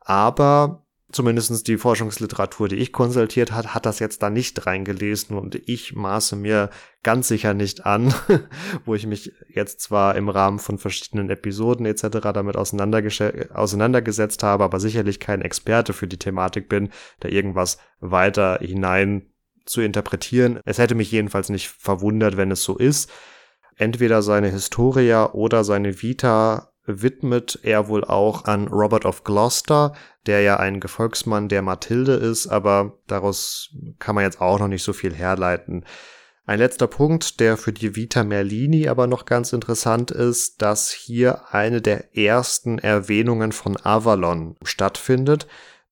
[0.00, 5.60] aber zumindestens die Forschungsliteratur, die ich konsultiert hat, hat das jetzt da nicht reingelesen und
[5.66, 6.70] ich maße mir
[7.02, 8.14] ganz sicher nicht an,
[8.84, 12.32] wo ich mich jetzt zwar im Rahmen von verschiedenen Episoden etc.
[12.34, 19.26] damit auseinandergesetzt habe, aber sicherlich kein Experte für die Thematik bin, da irgendwas weiter hinein
[19.66, 20.60] zu interpretieren.
[20.64, 23.10] Es hätte mich jedenfalls nicht verwundert, wenn es so ist.
[23.76, 29.94] Entweder seine Historia oder seine Vita widmet er wohl auch an Robert of Gloucester,
[30.26, 34.82] der ja ein Gefolgsmann der Mathilde ist, aber daraus kann man jetzt auch noch nicht
[34.82, 35.84] so viel herleiten.
[36.46, 41.54] Ein letzter Punkt, der für die Vita Merlini aber noch ganz interessant ist, dass hier
[41.54, 45.46] eine der ersten Erwähnungen von Avalon stattfindet,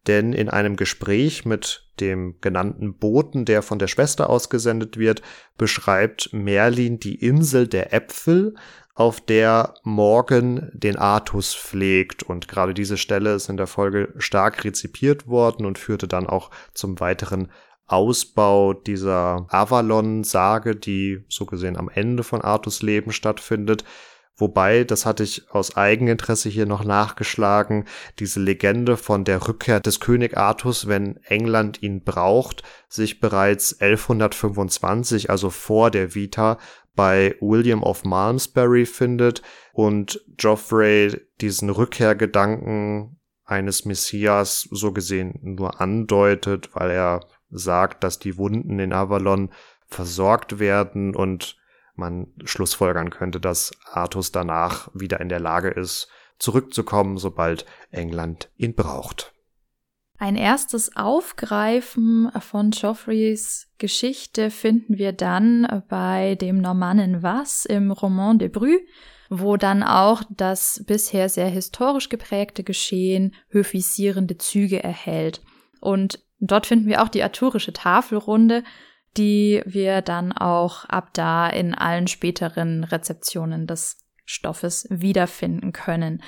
[0.08, 5.22] denn in einem Gespräch mit dem genannten Boten, der von der Schwester ausgesendet wird,
[5.56, 8.54] beschreibt Merlin die Insel der Äpfel,
[8.94, 12.24] auf der Morgan den Artus pflegt.
[12.24, 16.50] Und gerade diese Stelle ist in der Folge stark rezipiert worden und führte dann auch
[16.74, 17.48] zum weiteren
[17.86, 23.84] Ausbau dieser Avalon-Sage, die so gesehen am Ende von Artus Leben stattfindet.
[24.38, 27.86] Wobei, das hatte ich aus Eigeninteresse hier noch nachgeschlagen,
[28.20, 35.28] diese Legende von der Rückkehr des König Artus, wenn England ihn braucht, sich bereits 1125,
[35.28, 36.58] also vor der Vita,
[36.94, 46.70] bei William of Malmesbury findet und Geoffrey diesen Rückkehrgedanken eines Messias so gesehen nur andeutet,
[46.74, 47.20] weil er
[47.50, 49.50] sagt, dass die Wunden in Avalon
[49.86, 51.57] versorgt werden und
[51.98, 56.08] man schlussfolgern könnte, dass Artus danach wieder in der Lage ist,
[56.38, 59.34] zurückzukommen, sobald England ihn braucht.
[60.20, 68.38] Ein erstes Aufgreifen von Geoffreys Geschichte finden wir dann bei dem Normannen Was im Roman
[68.38, 68.78] de Bru,
[69.30, 75.40] wo dann auch das bisher sehr historisch geprägte Geschehen höfisierende Züge erhält.
[75.80, 78.64] Und dort finden wir auch die arturische Tafelrunde,
[79.18, 86.22] die wir dann auch ab da in allen späteren Rezeptionen des Stoffes wiederfinden können.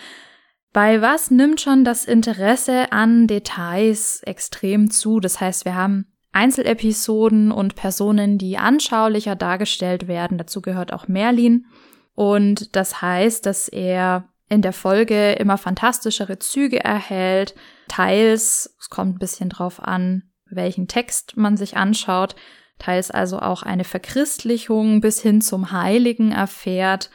[0.73, 5.21] Bei was nimmt schon das Interesse an Details extrem zu?
[5.21, 10.39] Das heißt, wir haben Einzelepisoden und Personen, die anschaulicher dargestellt werden.
[10.39, 11.67] Dazu gehört auch Merlin.
[12.15, 17.55] Und das heißt, dass er in der Folge immer fantastischere Züge erhält.
[17.89, 22.37] Teils, es kommt ein bisschen drauf an, welchen Text man sich anschaut,
[22.81, 27.11] teils also auch eine Verchristlichung bis hin zum Heiligen erfährt,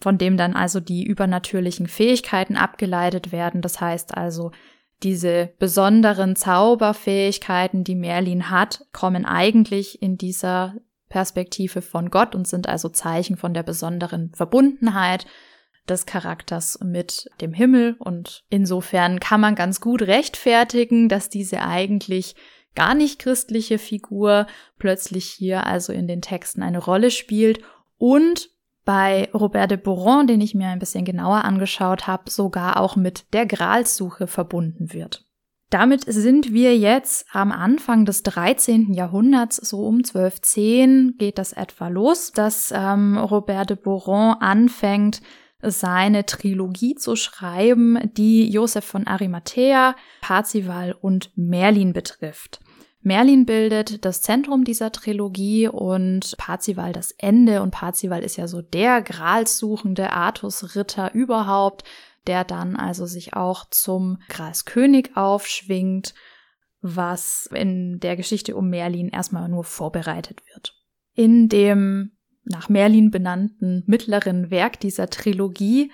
[0.00, 3.62] von dem dann also die übernatürlichen Fähigkeiten abgeleitet werden.
[3.62, 4.50] Das heißt also,
[5.02, 10.74] diese besonderen Zauberfähigkeiten, die Merlin hat, kommen eigentlich in dieser
[11.08, 15.26] Perspektive von Gott und sind also Zeichen von der besonderen Verbundenheit
[15.88, 17.96] des Charakters mit dem Himmel.
[17.98, 22.34] Und insofern kann man ganz gut rechtfertigen, dass diese eigentlich
[22.74, 24.46] gar nicht christliche Figur
[24.78, 27.60] plötzlich hier also in den Texten eine Rolle spielt
[27.98, 28.50] und
[28.84, 33.32] bei Robert de Boron, den ich mir ein bisschen genauer angeschaut habe, sogar auch mit
[33.32, 35.24] der Gralssuche verbunden wird.
[35.70, 38.92] Damit sind wir jetzt am Anfang des 13.
[38.92, 45.20] Jahrhunderts, so um 1210 geht das etwa los, dass ähm, Robert de Boron anfängt,
[45.62, 52.60] seine Trilogie zu schreiben, die Josef von Arimathea, Parzival und Merlin betrifft.
[53.04, 57.60] Merlin bildet das Zentrum dieser Trilogie und Parzival das Ende.
[57.60, 61.84] Und Parzival ist ja so der gralssuchende Artusritter überhaupt,
[62.26, 66.14] der dann also sich auch zum Gralskönig aufschwingt,
[66.80, 70.74] was in der Geschichte um Merlin erstmal nur vorbereitet wird.
[71.12, 72.12] In dem
[72.44, 75.92] nach Merlin benannten mittleren Werk dieser Trilogie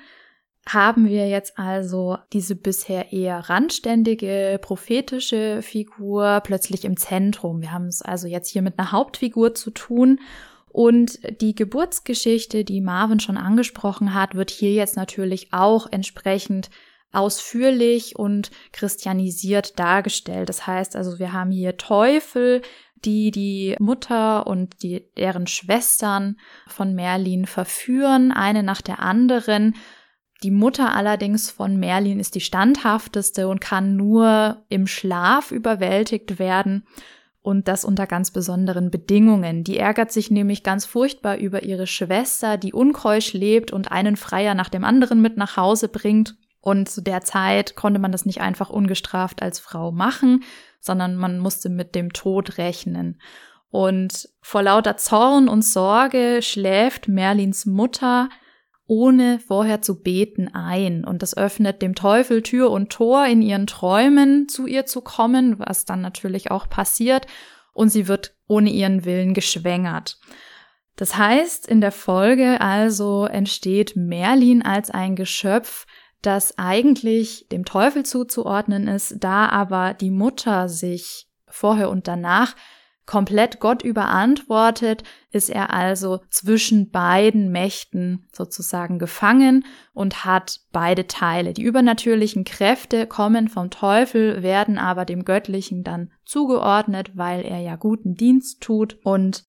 [0.72, 7.60] haben wir jetzt also diese bisher eher randständige prophetische Figur plötzlich im Zentrum.
[7.60, 10.20] Wir haben es also jetzt hier mit einer Hauptfigur zu tun
[10.72, 16.70] und die Geburtsgeschichte, die Marvin schon angesprochen hat, wird hier jetzt natürlich auch entsprechend
[17.12, 20.48] ausführlich und christianisiert dargestellt.
[20.48, 22.62] Das heißt also, wir haben hier Teufel,
[23.04, 26.36] die die Mutter und die, deren Schwestern
[26.68, 29.74] von Merlin verführen, eine nach der anderen
[30.42, 36.84] die Mutter allerdings von Merlin ist die standhafteste und kann nur im Schlaf überwältigt werden
[37.42, 39.64] und das unter ganz besonderen Bedingungen.
[39.64, 44.54] Die ärgert sich nämlich ganz furchtbar über ihre Schwester, die unkeusch lebt und einen Freier
[44.54, 46.36] nach dem anderen mit nach Hause bringt.
[46.62, 50.44] Und zu der Zeit konnte man das nicht einfach ungestraft als Frau machen,
[50.80, 53.20] sondern man musste mit dem Tod rechnen.
[53.70, 58.28] Und vor lauter Zorn und Sorge schläft Merlins Mutter
[58.90, 61.04] ohne vorher zu beten ein.
[61.04, 65.60] Und das öffnet dem Teufel Tür und Tor in ihren Träumen zu ihr zu kommen,
[65.60, 67.28] was dann natürlich auch passiert.
[67.72, 70.18] Und sie wird ohne ihren Willen geschwängert.
[70.96, 75.86] Das heißt, in der Folge also entsteht Merlin als ein Geschöpf,
[76.20, 82.56] das eigentlich dem Teufel zuzuordnen ist, da aber die Mutter sich vorher und danach
[83.10, 91.52] komplett Gott überantwortet, ist er also zwischen beiden Mächten sozusagen gefangen und hat beide Teile.
[91.52, 97.74] Die übernatürlichen Kräfte kommen vom Teufel, werden aber dem Göttlichen dann zugeordnet, weil er ja
[97.74, 99.42] guten Dienst tut und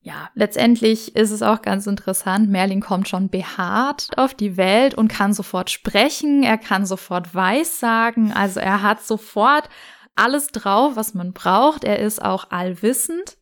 [0.00, 2.48] ja, letztendlich ist es auch ganz interessant.
[2.48, 6.44] Merlin kommt schon behaart auf die Welt und kann sofort sprechen.
[6.44, 8.30] Er kann sofort Weissagen.
[8.32, 9.68] Also er hat sofort
[10.16, 11.84] alles drauf, was man braucht.
[11.84, 13.36] Er ist auch allwissend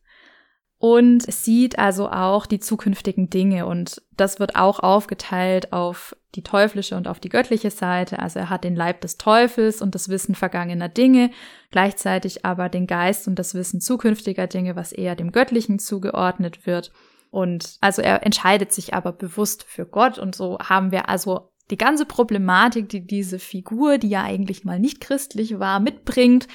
[0.77, 3.65] und sieht also auch die zukünftigen Dinge.
[3.65, 8.19] Und das wird auch aufgeteilt auf die teuflische und auf die göttliche Seite.
[8.19, 11.31] Also er hat den Leib des Teufels und das Wissen vergangener Dinge,
[11.71, 16.91] gleichzeitig aber den Geist und das Wissen zukünftiger Dinge, was eher dem Göttlichen zugeordnet wird.
[17.31, 21.77] Und also er entscheidet sich aber bewusst für Gott und so haben wir also die
[21.77, 26.47] ganze Problematik, die diese Figur, die ja eigentlich mal nicht christlich war, mitbringt,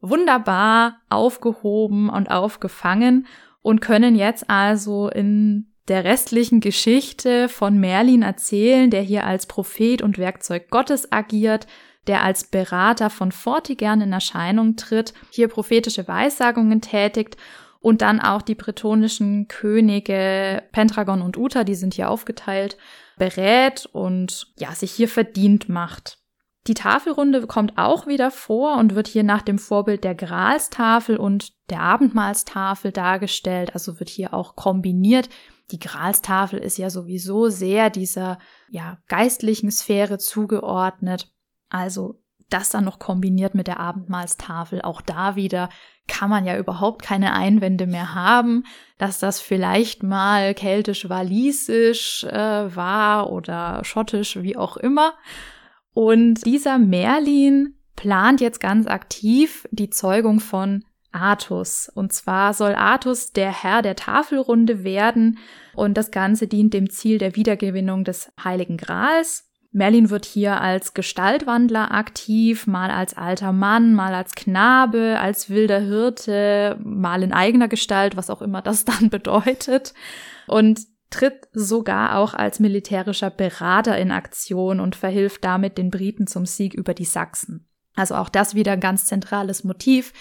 [0.00, 3.26] wunderbar aufgehoben und aufgefangen
[3.62, 10.02] und können jetzt also in der restlichen Geschichte von Merlin erzählen, der hier als Prophet
[10.02, 11.66] und Werkzeug Gottes agiert,
[12.06, 17.36] der als Berater von Vortigern in Erscheinung tritt, hier prophetische Weissagungen tätigt
[17.80, 22.76] und dann auch die bretonischen Könige Pendragon und Uta, die sind hier aufgeteilt,
[23.18, 26.18] berät und ja, sich hier verdient macht.
[26.66, 31.52] Die Tafelrunde kommt auch wieder vor und wird hier nach dem Vorbild der Gralstafel und
[31.70, 35.28] der Abendmahlstafel dargestellt, also wird hier auch kombiniert.
[35.70, 41.32] Die Gralstafel ist ja sowieso sehr dieser ja geistlichen Sphäre zugeordnet.
[41.68, 42.20] Also
[42.50, 45.68] das dann noch kombiniert mit der Abendmahlstafel, auch da wieder
[46.08, 48.64] kann man ja überhaupt keine Einwände mehr haben,
[48.98, 55.14] dass das vielleicht mal keltisch-walisisch äh, war oder schottisch, wie auch immer.
[55.92, 61.90] Und dieser Merlin plant jetzt ganz aktiv die Zeugung von Artus.
[61.92, 65.38] Und zwar soll Artus der Herr der Tafelrunde werden
[65.74, 69.50] und das Ganze dient dem Ziel der Wiedergewinnung des Heiligen Grals.
[69.72, 75.80] Merlin wird hier als Gestaltwandler aktiv, mal als alter Mann, mal als Knabe, als wilder
[75.80, 79.94] Hirte, mal in eigener Gestalt, was auch immer das dann bedeutet.
[80.46, 86.46] Und tritt sogar auch als militärischer Berater in Aktion und verhilft damit den Briten zum
[86.46, 87.68] Sieg über die Sachsen.
[87.94, 90.12] Also auch das wieder ein ganz zentrales Motiv.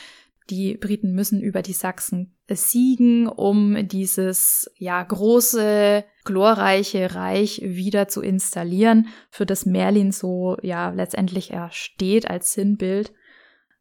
[0.50, 8.22] Die Briten müssen über die Sachsen siegen, um dieses ja große, glorreiche Reich wieder zu
[8.22, 13.14] installieren, für das Merlin so ja letztendlich ersteht als Sinnbild.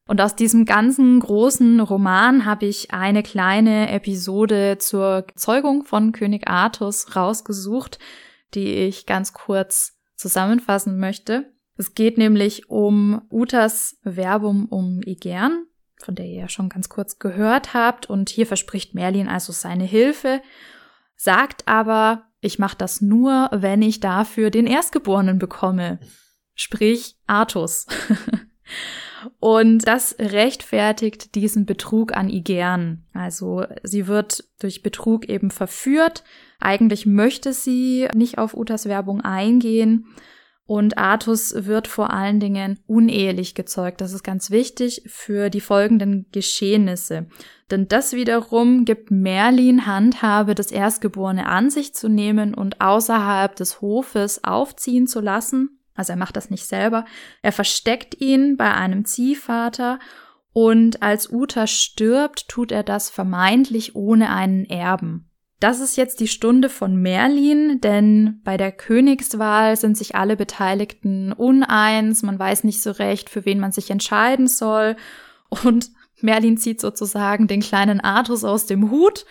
[0.07, 6.47] Und aus diesem ganzen großen Roman habe ich eine kleine Episode zur Zeugung von König
[6.47, 7.99] Artus rausgesucht,
[8.55, 11.51] die ich ganz kurz zusammenfassen möchte.
[11.77, 15.67] Es geht nämlich um Utas Werbung um Igern,
[15.99, 18.09] von der ihr ja schon ganz kurz gehört habt.
[18.09, 20.41] Und hier verspricht Merlin also seine Hilfe,
[21.17, 25.99] sagt aber, ich mache das nur, wenn ich dafür den Erstgeborenen bekomme.
[26.55, 27.87] Sprich Artus.
[29.41, 33.05] Und das rechtfertigt diesen Betrug an Igern.
[33.15, 36.23] Also sie wird durch Betrug eben verführt.
[36.61, 40.07] Eigentlich möchte sie nicht auf Utas Werbung eingehen,
[40.67, 44.01] und Artus wird vor allen Dingen unehelich gezeugt.
[44.01, 47.27] Das ist ganz wichtig für die folgenden Geschehnisse.
[47.71, 53.83] Denn das wiederum gibt Merlin Handhabe, das Erstgeborene an sich zu nehmen und außerhalb des
[53.83, 55.81] Hofes aufziehen zu lassen.
[55.95, 57.05] Also er macht das nicht selber.
[57.43, 59.99] Er versteckt ihn bei einem Ziehvater
[60.53, 65.31] und als Uta stirbt, tut er das vermeintlich ohne einen Erben.
[65.65, 71.33] Das ist jetzt die Stunde von Merlin, denn bei der Königswahl sind sich alle Beteiligten
[71.33, 74.95] uneins, man weiß nicht so recht, für wen man sich entscheiden soll.
[75.49, 75.91] Und
[76.21, 79.25] Merlin zieht sozusagen den kleinen Artus aus dem Hut,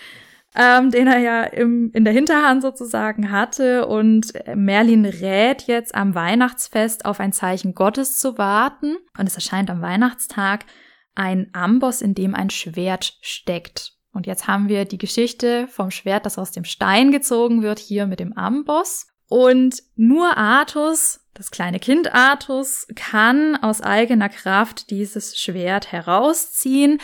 [0.55, 3.86] ähm, den er ja im, in der Hinterhand sozusagen hatte.
[3.86, 8.95] Und Merlin rät jetzt am Weihnachtsfest auf ein Zeichen Gottes zu warten.
[9.19, 10.65] Und es erscheint am Weihnachtstag
[11.13, 13.93] ein Amboss, in dem ein Schwert steckt.
[14.14, 18.05] Und jetzt haben wir die Geschichte vom Schwert, das aus dem Stein gezogen wird, hier
[18.05, 19.07] mit dem Amboss.
[19.28, 26.99] Und nur Artus, das kleine Kind Artus, kann aus eigener Kraft dieses Schwert herausziehen.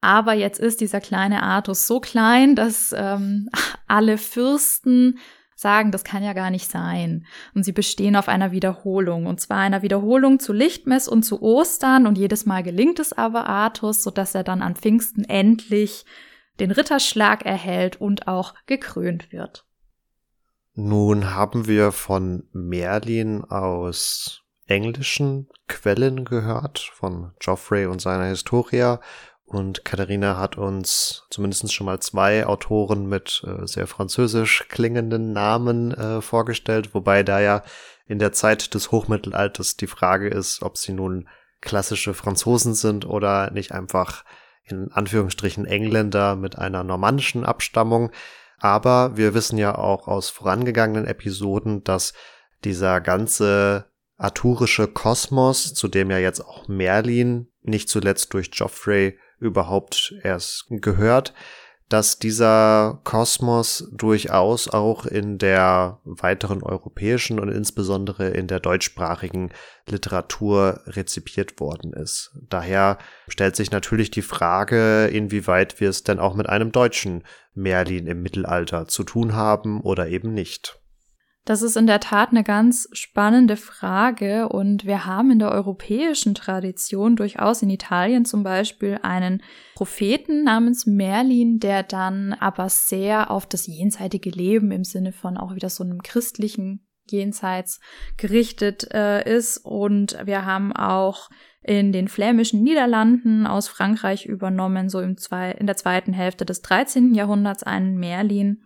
[0.00, 3.50] Aber jetzt ist dieser kleine Artus so klein, dass ähm,
[3.86, 5.18] alle Fürsten
[5.56, 7.26] sagen, das kann ja gar nicht sein.
[7.54, 9.26] Und sie bestehen auf einer Wiederholung.
[9.26, 12.06] Und zwar einer Wiederholung zu Lichtmess und zu Ostern.
[12.06, 16.04] Und jedes Mal gelingt es aber Artus, sodass er dann an Pfingsten endlich
[16.60, 19.64] den Ritterschlag erhält und auch gekrönt wird.
[20.74, 29.00] Nun haben wir von Merlin aus englischen Quellen gehört, von Geoffrey und seiner Historia.
[29.44, 35.92] Und Katharina hat uns zumindest schon mal zwei Autoren mit äh, sehr französisch klingenden Namen
[35.92, 37.62] äh, vorgestellt, wobei da ja
[38.06, 41.28] in der Zeit des Hochmittelalters die Frage ist, ob sie nun
[41.60, 44.24] klassische Franzosen sind oder nicht einfach
[44.64, 48.10] in Anführungsstrichen Engländer mit einer normannischen Abstammung.
[48.58, 52.14] Aber wir wissen ja auch aus vorangegangenen Episoden, dass
[52.64, 53.86] dieser ganze
[54.16, 61.34] arturische Kosmos, zu dem ja jetzt auch Merlin nicht zuletzt durch Geoffrey überhaupt erst gehört,
[61.94, 69.50] dass dieser Kosmos durchaus auch in der weiteren europäischen und insbesondere in der deutschsprachigen
[69.88, 72.36] Literatur rezipiert worden ist.
[72.50, 77.22] Daher stellt sich natürlich die Frage, inwieweit wir es denn auch mit einem deutschen
[77.54, 80.80] Merlin im Mittelalter zu tun haben oder eben nicht.
[81.44, 86.34] Das ist in der Tat eine ganz spannende Frage und wir haben in der europäischen
[86.34, 89.42] Tradition durchaus in Italien zum Beispiel einen
[89.74, 95.54] Propheten namens Merlin, der dann aber sehr auf das jenseitige Leben im Sinne von auch
[95.54, 97.80] wieder so einem christlichen Jenseits
[98.16, 101.28] gerichtet äh, ist und wir haben auch
[101.62, 106.62] in den flämischen Niederlanden aus Frankreich übernommen, so im zwei, in der zweiten Hälfte des
[106.62, 107.14] 13.
[107.14, 108.62] Jahrhunderts einen Merlin.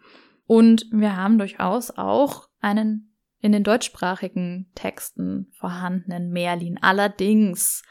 [0.46, 6.78] Und wir haben durchaus auch einen in den deutschsprachigen Texten vorhandenen Merlin.
[6.82, 7.82] Allerdings,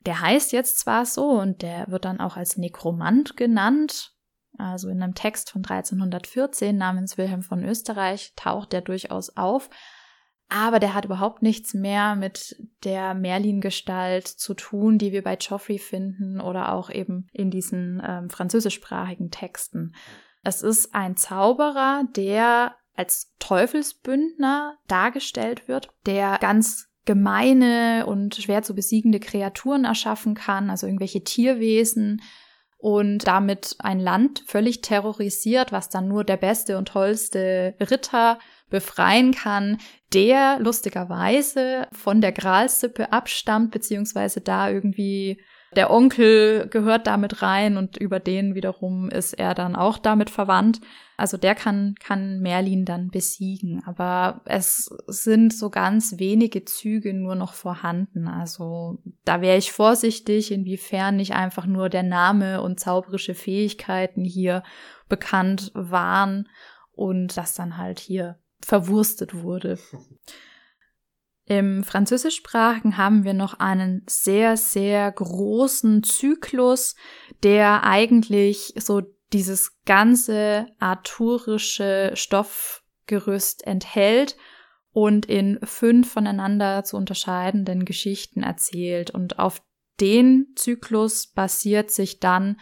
[0.00, 4.14] der heißt jetzt zwar so und der wird dann auch als Nekromant genannt.
[4.56, 9.70] Also in einem Text von 1314 namens Wilhelm von Österreich taucht der durchaus auf.
[10.48, 15.78] aber der hat überhaupt nichts mehr mit der Merlin-Gestalt zu tun, die wir bei Joffrey
[15.78, 19.94] finden oder auch eben in diesen ähm, französischsprachigen Texten.
[20.42, 28.74] Es ist ein Zauberer, der als Teufelsbündner dargestellt wird, der ganz gemeine und schwer zu
[28.74, 32.20] besiegende Kreaturen erschaffen kann, also irgendwelche Tierwesen
[32.76, 38.38] und damit ein Land völlig terrorisiert, was dann nur der beste und tollste Ritter
[38.68, 39.78] befreien kann,
[40.12, 45.40] der lustigerweise von der Gralsippe abstammt, beziehungsweise da irgendwie
[45.76, 50.80] der Onkel gehört damit rein und über den wiederum ist er dann auch damit verwandt.
[51.18, 53.82] Also der kann, kann Merlin dann besiegen.
[53.84, 58.28] Aber es sind so ganz wenige Züge nur noch vorhanden.
[58.28, 64.62] Also da wäre ich vorsichtig, inwiefern nicht einfach nur der Name und zauberische Fähigkeiten hier
[65.08, 66.48] bekannt waren
[66.92, 69.78] und das dann halt hier verwurstet wurde.
[71.48, 76.94] Im Französischsprachigen haben wir noch einen sehr, sehr großen Zyklus,
[77.42, 79.00] der eigentlich so
[79.32, 84.36] dieses ganze arthurische Stoffgerüst enthält
[84.92, 89.10] und in fünf voneinander zu unterscheidenden Geschichten erzählt.
[89.10, 89.62] Und auf
[90.00, 92.60] den Zyklus basiert sich dann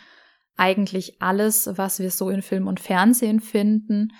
[0.56, 4.12] eigentlich alles, was wir so in Film und Fernsehen finden.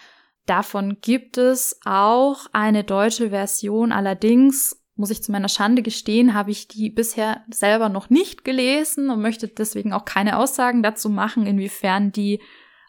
[0.47, 3.92] Davon gibt es auch eine deutsche Version.
[3.92, 9.11] Allerdings muss ich zu meiner Schande gestehen, habe ich die bisher selber noch nicht gelesen
[9.11, 12.40] und möchte deswegen auch keine Aussagen dazu machen, inwiefern die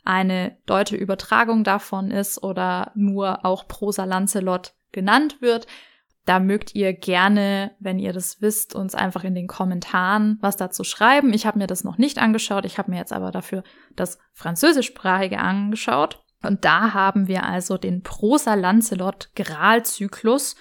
[0.06, 5.68] eine deutsche Übertragung davon ist oder nur auch Prosa Lancelot genannt wird.
[6.26, 10.84] Da mögt ihr gerne, wenn ihr das wisst, uns einfach in den Kommentaren was dazu
[10.84, 11.34] schreiben.
[11.34, 13.64] Ich habe mir das noch nicht angeschaut, ich habe mir jetzt aber dafür
[13.96, 16.24] das französischsprachige angeschaut.
[16.44, 20.56] Und da haben wir also den Prosa-Lancelot-Graal-Zyklus,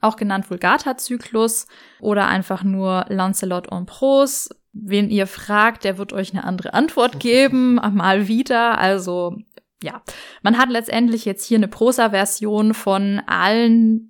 [0.00, 1.68] auch genannt Vulgata-Zyklus
[2.00, 4.52] oder einfach nur Lancelot en Prose.
[4.72, 8.78] Wen ihr fragt, der wird euch eine andere Antwort geben, mal wieder.
[8.78, 9.36] Also
[9.82, 10.02] ja,
[10.42, 14.08] man hat letztendlich jetzt hier eine Prosa-Version von allen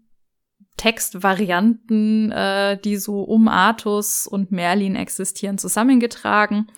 [0.78, 6.68] Textvarianten, äh, die so um Artus und Merlin existieren, zusammengetragen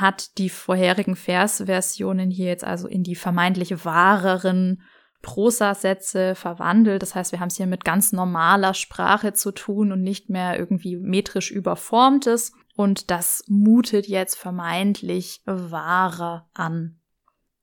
[0.00, 4.82] hat die vorherigen Versversionen hier jetzt also in die vermeintlich wahreren
[5.22, 7.02] Prosasätze verwandelt.
[7.02, 10.58] Das heißt, wir haben es hier mit ganz normaler Sprache zu tun und nicht mehr
[10.58, 12.52] irgendwie metrisch überformtes.
[12.76, 17.00] Und das mutet jetzt vermeintlich wahrer an.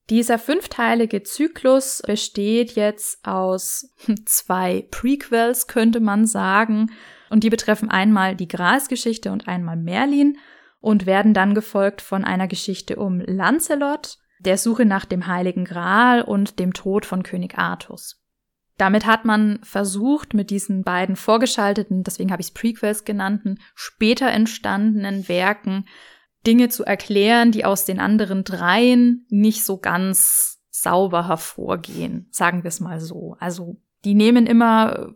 [0.09, 3.89] Dieser fünfteilige Zyklus besteht jetzt aus
[4.25, 6.91] zwei Prequels, könnte man sagen.
[7.29, 10.37] Und die betreffen einmal die Gralsgeschichte und einmal Merlin
[10.85, 16.21] und werden dann gefolgt von einer Geschichte um Lancelot, der Suche nach dem Heiligen Gral
[16.21, 18.21] und dem Tod von König Artus.
[18.77, 24.27] Damit hat man versucht, mit diesen beiden vorgeschalteten, deswegen habe ich es Prequels genannten, später
[24.27, 25.87] entstandenen Werken
[26.45, 32.67] Dinge zu erklären, die aus den anderen dreien nicht so ganz sauber hervorgehen, sagen wir
[32.67, 33.37] es mal so.
[33.39, 35.15] Also die nehmen immer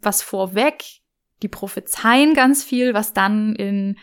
[0.00, 0.84] was vorweg,
[1.42, 3.98] die prophezeien ganz viel, was dann in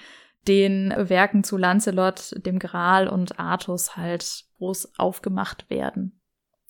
[0.48, 6.22] den Werken zu Lancelot, dem Gral und Artus halt groß aufgemacht werden.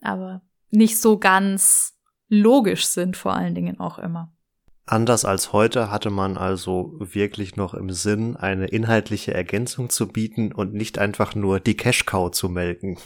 [0.02, 1.98] Aber nicht so ganz
[2.28, 4.32] logisch sind vor allen Dingen auch immer.
[4.88, 10.52] Anders als heute hatte man also wirklich noch im Sinn, eine inhaltliche Ergänzung zu bieten
[10.52, 13.00] und nicht einfach nur die Cash-Cow zu melken.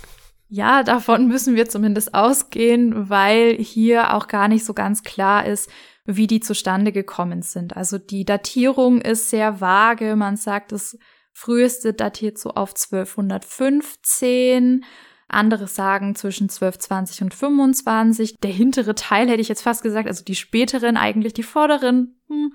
[0.50, 5.70] Ja, davon müssen wir zumindest ausgehen, weil hier auch gar nicht so ganz klar ist,
[6.06, 7.78] wie die zustande gekommen sind.
[7.78, 10.16] Also die Datierung ist sehr vage.
[10.16, 10.98] Man sagt, das
[11.34, 14.84] früheste datiert so auf 1215.
[15.28, 18.40] Andere sagen zwischen 1220 und 25.
[18.40, 22.20] Der hintere Teil hätte ich jetzt fast gesagt, also die späteren, eigentlich die vorderen.
[22.28, 22.54] Hm.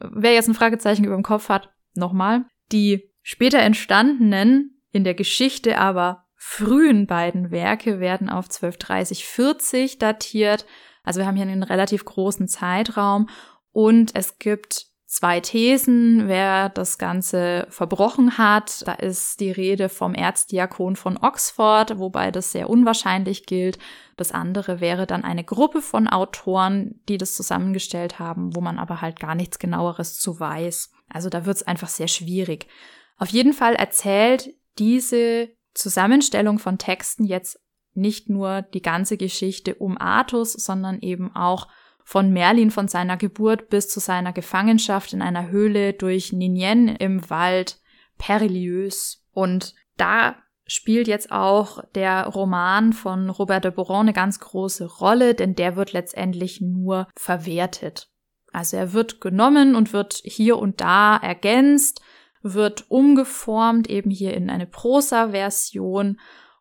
[0.00, 2.44] Wer jetzt ein Fragezeichen über dem Kopf hat, nochmal.
[2.72, 10.66] Die später entstandenen, in der Geschichte aber frühen beiden Werke werden auf 1230, 40 datiert.
[11.02, 13.28] Also wir haben hier einen relativ großen Zeitraum
[13.72, 18.86] und es gibt zwei Thesen, wer das Ganze verbrochen hat.
[18.86, 23.78] Da ist die Rede vom Erzdiakon von Oxford, wobei das sehr unwahrscheinlich gilt.
[24.16, 29.00] Das andere wäre dann eine Gruppe von Autoren, die das zusammengestellt haben, wo man aber
[29.00, 30.92] halt gar nichts genaueres zu weiß.
[31.08, 32.68] Also da wird es einfach sehr schwierig.
[33.16, 37.58] Auf jeden Fall erzählt diese Zusammenstellung von Texten jetzt
[37.94, 41.68] nicht nur die ganze Geschichte um Artus, sondern eben auch
[42.04, 47.28] von Merlin von seiner Geburt bis zu seiner Gefangenschaft in einer Höhle durch Ninien im
[47.30, 47.78] Wald
[48.18, 49.24] Perilieux.
[49.32, 50.36] Und da
[50.66, 55.76] spielt jetzt auch der Roman von Robert de Boron eine ganz große Rolle, denn der
[55.76, 58.08] wird letztendlich nur verwertet.
[58.52, 62.00] Also er wird genommen und wird hier und da ergänzt,
[62.42, 66.18] wird umgeformt, eben hier in eine Prosa-Version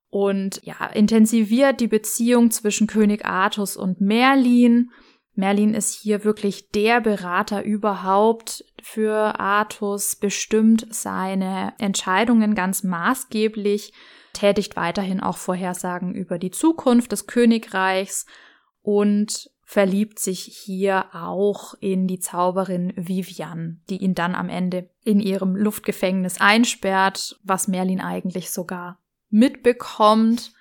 [0.09, 4.91] und ja, intensiviert die Beziehung zwischen König Artus und Merlin.
[5.35, 13.93] Merlin ist hier wirklich der Berater überhaupt für Artus, bestimmt seine Entscheidungen ganz maßgeblich,
[14.33, 18.25] tätigt weiterhin auch Vorhersagen über die Zukunft des Königreichs
[18.81, 25.19] und verliebt sich hier auch in die Zauberin Vivian, die ihn dann am Ende in
[25.19, 28.98] ihrem Luftgefängnis einsperrt, was Merlin eigentlich sogar
[29.29, 30.51] mitbekommt,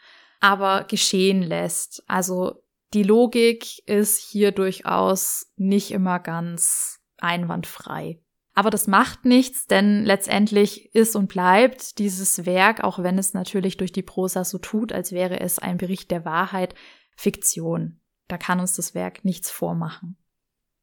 [0.40, 2.02] aber geschehen lässt.
[2.06, 2.62] Also
[2.94, 8.20] die Logik ist hier durchaus nicht immer ganz einwandfrei.
[8.54, 13.76] Aber das macht nichts, denn letztendlich ist und bleibt dieses Werk, auch wenn es natürlich
[13.76, 16.74] durch die Prosa so tut, als wäre es ein Bericht der Wahrheit,
[17.14, 18.00] Fiktion.
[18.26, 20.16] Da kann uns das Werk nichts vormachen.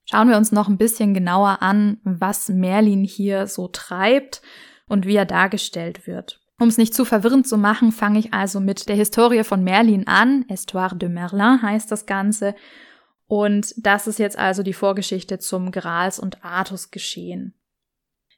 [0.05, 4.41] Schauen wir uns noch ein bisschen genauer an, was Merlin hier so treibt
[4.88, 6.45] und wie er dargestellt wird.
[6.60, 10.08] Um es nicht zu verwirrend zu machen, fange ich also mit der Historie von Merlin
[10.08, 10.45] an.
[10.47, 12.56] Histoire de Merlin heißt das Ganze.
[13.28, 17.56] Und das ist jetzt also die Vorgeschichte zum Grals und Artus geschehen.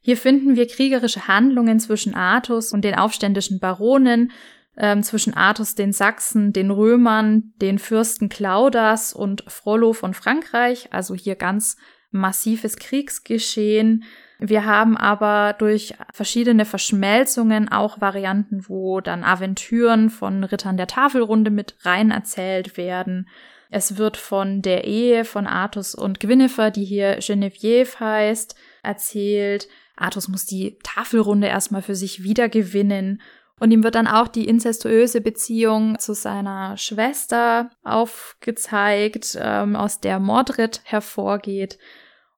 [0.01, 4.31] Hier finden wir kriegerische Handlungen zwischen Artus und den aufständischen Baronen,
[4.77, 11.13] ähm, zwischen Artus den Sachsen, den Römern, den Fürsten Claudas und Frollo von Frankreich, also
[11.13, 11.77] hier ganz
[12.11, 14.05] massives Kriegsgeschehen.
[14.39, 21.49] Wir haben aber durch verschiedene Verschmelzungen auch Varianten, wo dann Aventüren von Rittern der Tafelrunde
[21.49, 23.27] mit rein erzählt werden.
[23.69, 29.67] Es wird von der Ehe von Artus und Gwynnefer, die hier Genevieve heißt, erzählt.
[29.95, 33.21] Artus muss die Tafelrunde erstmal für sich wiedergewinnen.
[33.59, 40.19] Und ihm wird dann auch die inzestuöse Beziehung zu seiner Schwester aufgezeigt, ähm, aus der
[40.19, 41.79] Mordred hervorgeht.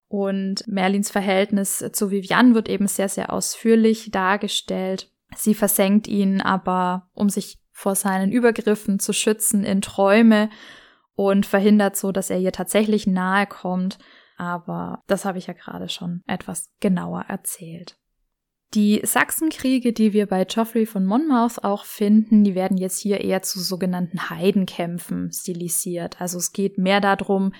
[0.09, 5.11] Und Merlins Verhältnis zu Vivian wird eben sehr, sehr ausführlich dargestellt.
[5.35, 10.49] Sie versenkt ihn aber, um sich vor seinen Übergriffen zu schützen, in Träume
[11.13, 13.99] und verhindert so, dass er ihr tatsächlich nahe kommt.
[14.35, 17.97] Aber das habe ich ja gerade schon etwas genauer erzählt.
[18.73, 23.41] Die Sachsenkriege, die wir bei Geoffrey von Monmouth auch finden, die werden jetzt hier eher
[23.41, 26.19] zu sogenannten Heidenkämpfen stilisiert.
[26.19, 27.53] Also es geht mehr darum,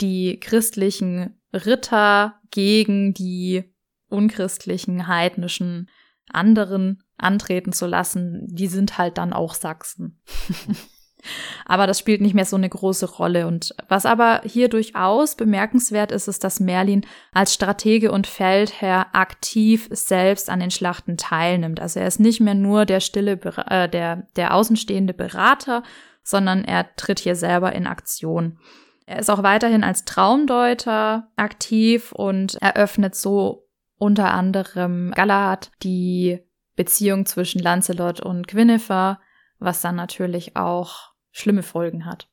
[0.00, 3.64] die christlichen Ritter gegen die
[4.08, 5.88] unchristlichen, heidnischen
[6.30, 10.20] anderen antreten zu lassen, die sind halt dann auch Sachsen.
[11.64, 13.46] aber das spielt nicht mehr so eine große Rolle.
[13.46, 19.88] Und was aber hier durchaus bemerkenswert ist, ist, dass Merlin als Stratege und Feldherr aktiv
[19.90, 21.80] selbst an den Schlachten teilnimmt.
[21.80, 25.82] Also er ist nicht mehr nur der stille, äh, der, der außenstehende Berater,
[26.22, 28.58] sondern er tritt hier selber in Aktion.
[29.06, 36.40] Er ist auch weiterhin als Traumdeuter aktiv und eröffnet so unter anderem Galahad die
[36.74, 39.20] Beziehung zwischen Lancelot und Gwynnefer,
[39.58, 42.28] was dann natürlich auch schlimme Folgen hat.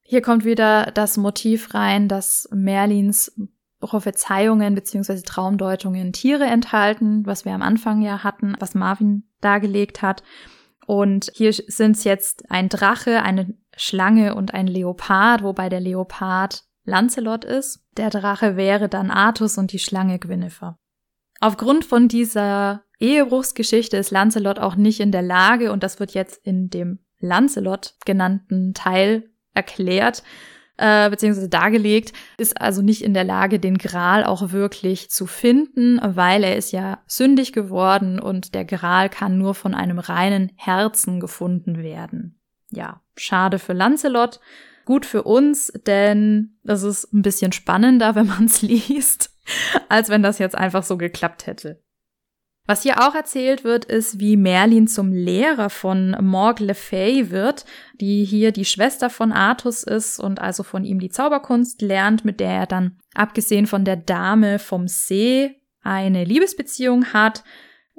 [0.00, 3.32] Hier kommt wieder das Motiv rein, dass Merlins
[3.78, 5.22] Prophezeiungen bzw.
[5.22, 10.22] Traumdeutungen Tiere enthalten, was wir am Anfang ja hatten, was Marvin dargelegt hat.
[10.86, 16.64] Und hier sind es jetzt ein Drache, eine Schlange und ein Leopard, wobei der Leopard
[16.84, 17.82] Lancelot ist.
[17.96, 20.78] Der Drache wäre dann Artus und die Schlange Gwynnefer.
[21.40, 26.44] Aufgrund von dieser Ehebruchsgeschichte ist Lancelot auch nicht in der Lage, und das wird jetzt
[26.44, 30.24] in dem Lancelot genannten Teil erklärt,
[30.76, 35.98] äh, beziehungsweise dargelegt, ist also nicht in der Lage, den Gral auch wirklich zu finden,
[36.02, 41.18] weil er ist ja sündig geworden und der Gral kann nur von einem reinen Herzen
[41.18, 42.36] gefunden werden
[42.70, 44.40] ja, schade für Lancelot,
[44.84, 49.30] gut für uns, denn das ist ein bisschen spannender, wenn man es liest,
[49.88, 51.82] als wenn das jetzt einfach so geklappt hätte.
[52.66, 57.64] Was hier auch erzählt wird, ist, wie Merlin zum Lehrer von Morg Le Fay wird,
[58.00, 62.38] die hier die Schwester von Artus ist und also von ihm die Zauberkunst lernt, mit
[62.38, 67.42] der er dann, abgesehen von der Dame vom See, eine Liebesbeziehung hat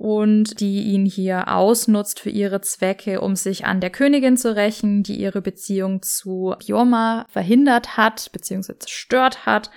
[0.01, 5.03] und die ihn hier ausnutzt für ihre Zwecke, um sich an der Königin zu rächen,
[5.03, 8.79] die ihre Beziehung zu Bioma verhindert hat bzw.
[8.79, 9.69] zerstört hat.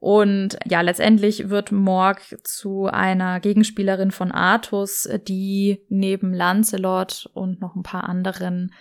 [0.00, 7.76] Und ja, letztendlich wird Morg zu einer Gegenspielerin von Artus, die neben Lancelot und noch
[7.76, 8.74] ein paar anderen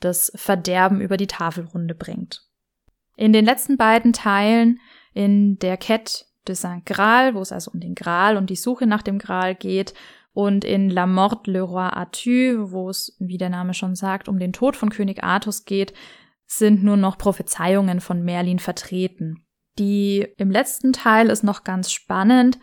[0.00, 2.42] das Verderben über die Tafelrunde bringt.
[3.16, 4.80] In den letzten beiden Teilen,
[5.12, 8.88] in der Cat de Saint Graal, wo es also um den Gral und die Suche
[8.88, 9.94] nach dem Gral geht,
[10.34, 14.38] Und in La Mort le Roi Arthur, wo es, wie der Name schon sagt, um
[14.38, 15.94] den Tod von König Artus geht,
[16.46, 19.46] sind nur noch Prophezeiungen von Merlin vertreten.
[19.78, 22.58] Die im letzten Teil ist noch ganz spannend,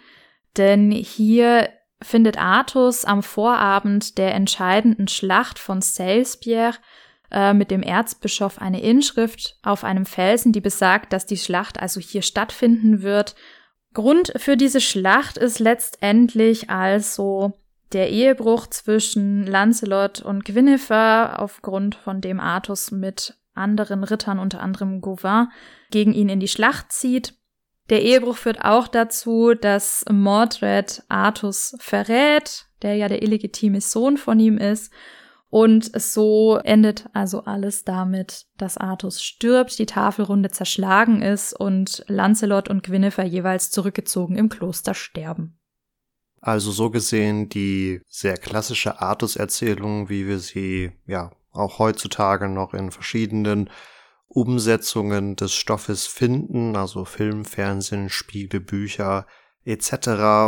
[0.58, 1.70] denn hier
[2.02, 6.72] findet Artus am Vorabend der entscheidenden Schlacht von Salisbury
[7.32, 12.02] äh, mit dem Erzbischof eine Inschrift auf einem Felsen, die besagt, dass die Schlacht also
[12.02, 13.36] hier stattfinden wird.
[13.94, 17.54] Grund für diese Schlacht ist letztendlich also
[17.92, 25.02] der Ehebruch zwischen Lancelot und Guinevere, aufgrund von dem Artus mit anderen Rittern, unter anderem
[25.02, 25.48] Gauvin,
[25.90, 27.34] gegen ihn in die Schlacht zieht.
[27.90, 34.40] Der Ehebruch führt auch dazu, dass Mordred Artus verrät, der ja der illegitime Sohn von
[34.40, 34.94] ihm ist.
[35.52, 42.70] Und so endet also alles damit, dass Artus stirbt, die Tafelrunde zerschlagen ist und Lancelot
[42.70, 45.60] und Guinevere jeweils zurückgezogen im Kloster sterben.
[46.40, 52.90] Also so gesehen die sehr klassische Artus-Erzählung, wie wir sie ja auch heutzutage noch in
[52.90, 53.70] verschiedenen
[54.28, 59.28] Umsetzungen des Stoffes finden, also Film, Fernsehen, Spiele, Bücher
[59.66, 59.94] etc.,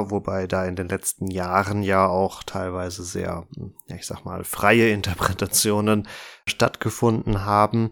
[0.10, 3.48] wobei da in den letzten Jahren ja auch teilweise sehr,
[3.88, 6.08] ja, ich sag mal, freie Interpretationen
[6.46, 7.92] stattgefunden haben.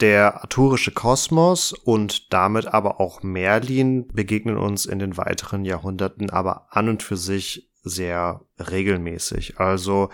[0.00, 6.68] Der arthurische Kosmos und damit aber auch Merlin begegnen uns in den weiteren Jahrhunderten aber
[6.70, 9.58] an und für sich sehr regelmäßig.
[9.58, 10.08] Also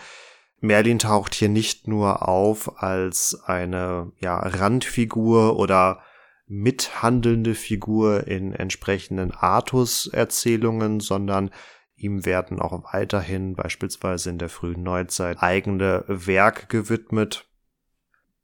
[0.61, 6.01] Merlin taucht hier nicht nur auf als eine ja, Randfigur oder
[6.47, 11.51] mithandelnde Figur in entsprechenden Artus-Erzählungen, sondern
[11.97, 17.49] ihm werden auch weiterhin beispielsweise in der frühen Neuzeit eigene Werke gewidmet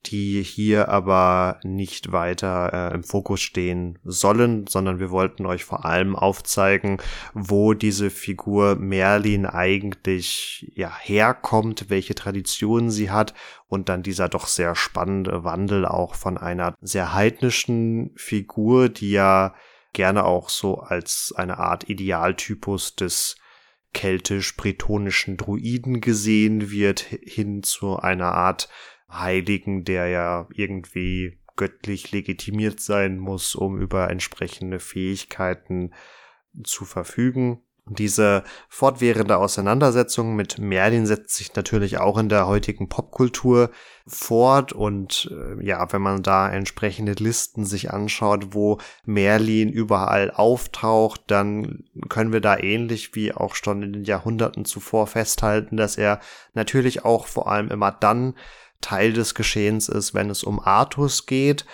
[0.06, 5.84] die hier aber nicht weiter äh, im Fokus stehen sollen, sondern wir wollten euch vor
[5.84, 6.98] allem aufzeigen,
[7.34, 13.34] wo diese Figur Merlin eigentlich ja herkommt, welche Traditionen sie hat
[13.68, 19.54] und dann dieser doch sehr spannende Wandel auch von einer sehr heidnischen Figur, die ja
[19.92, 23.36] gerne auch so als eine Art Idealtypus des
[23.92, 28.68] keltisch-bretonischen Druiden gesehen wird, hin zu einer Art
[29.12, 35.92] Heiligen, der ja irgendwie göttlich legitimiert sein muss, um über entsprechende Fähigkeiten
[36.64, 37.62] zu verfügen.
[37.86, 43.70] Diese fortwährende Auseinandersetzung mit Merlin setzt sich natürlich auch in der heutigen Popkultur
[44.06, 51.22] fort und äh, ja, wenn man da entsprechende Listen sich anschaut, wo Merlin überall auftaucht,
[51.26, 56.20] dann können wir da ähnlich wie auch schon in den Jahrhunderten zuvor festhalten, dass er
[56.54, 58.34] natürlich auch vor allem immer dann
[58.82, 61.64] Teil des Geschehens ist, wenn es um Artus geht.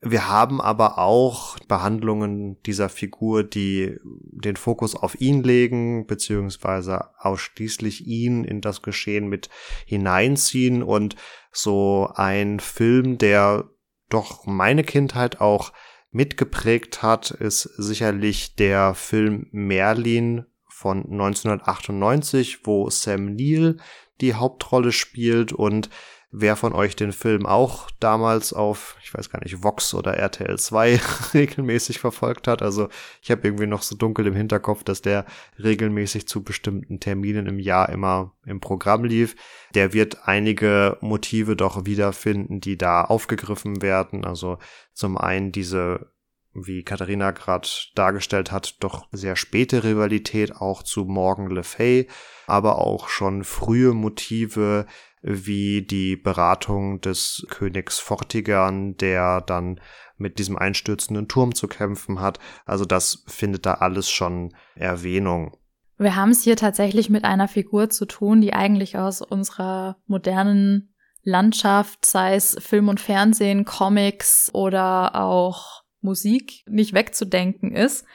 [0.00, 8.06] Wir haben aber auch Behandlungen dieser Figur, die den Fokus auf ihn legen, beziehungsweise ausschließlich
[8.06, 9.48] ihn in das Geschehen mit
[9.84, 11.16] hineinziehen und
[11.50, 13.68] so ein Film, der
[14.08, 15.72] doch meine Kindheit auch
[16.10, 23.78] mitgeprägt hat, ist sicherlich der Film Merlin von 1998, wo Sam Neill
[24.20, 25.90] die Hauptrolle spielt und
[26.30, 30.58] wer von euch den Film auch damals auf, ich weiß gar nicht, Vox oder RTL
[30.58, 31.00] 2
[31.34, 32.62] regelmäßig verfolgt hat.
[32.62, 32.88] Also
[33.22, 35.24] ich habe irgendwie noch so dunkel im Hinterkopf, dass der
[35.62, 39.36] regelmäßig zu bestimmten Terminen im Jahr immer im Programm lief.
[39.74, 44.24] Der wird einige Motive doch wiederfinden, die da aufgegriffen werden.
[44.24, 44.58] Also
[44.92, 46.12] zum einen diese
[46.58, 52.08] wie Katharina gerade dargestellt hat, doch sehr späte Rivalität auch zu Morgan Le Fay,
[52.46, 54.86] aber auch schon frühe Motive
[55.28, 59.80] wie die Beratung des Königs Fortigern, der dann
[60.16, 62.38] mit diesem einstürzenden Turm zu kämpfen hat.
[62.64, 65.56] Also das findet da alles schon Erwähnung.
[65.98, 70.94] Wir haben es hier tatsächlich mit einer Figur zu tun, die eigentlich aus unserer modernen
[71.22, 78.06] Landschaft, sei es Film und Fernsehen, Comics oder auch Musik, nicht wegzudenken ist.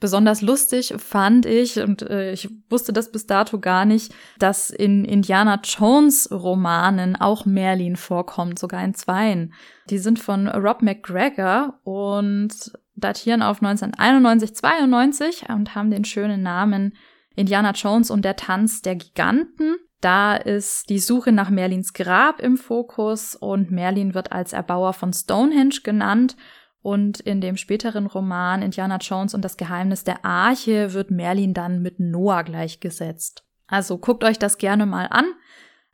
[0.00, 5.04] Besonders lustig fand ich, und äh, ich wusste das bis dato gar nicht, dass in
[5.04, 9.54] Indiana Jones Romanen auch Merlin vorkommt, sogar in zweien.
[9.90, 16.94] Die sind von Rob McGregor und datieren auf 1991, 92 und haben den schönen Namen
[17.36, 19.76] Indiana Jones und der Tanz der Giganten.
[20.00, 25.12] Da ist die Suche nach Merlins Grab im Fokus und Merlin wird als Erbauer von
[25.12, 26.36] Stonehenge genannt
[26.84, 31.80] und in dem späteren Roman Indiana Jones und das Geheimnis der Arche wird Merlin dann
[31.80, 33.42] mit Noah gleichgesetzt.
[33.66, 35.24] Also guckt euch das gerne mal an.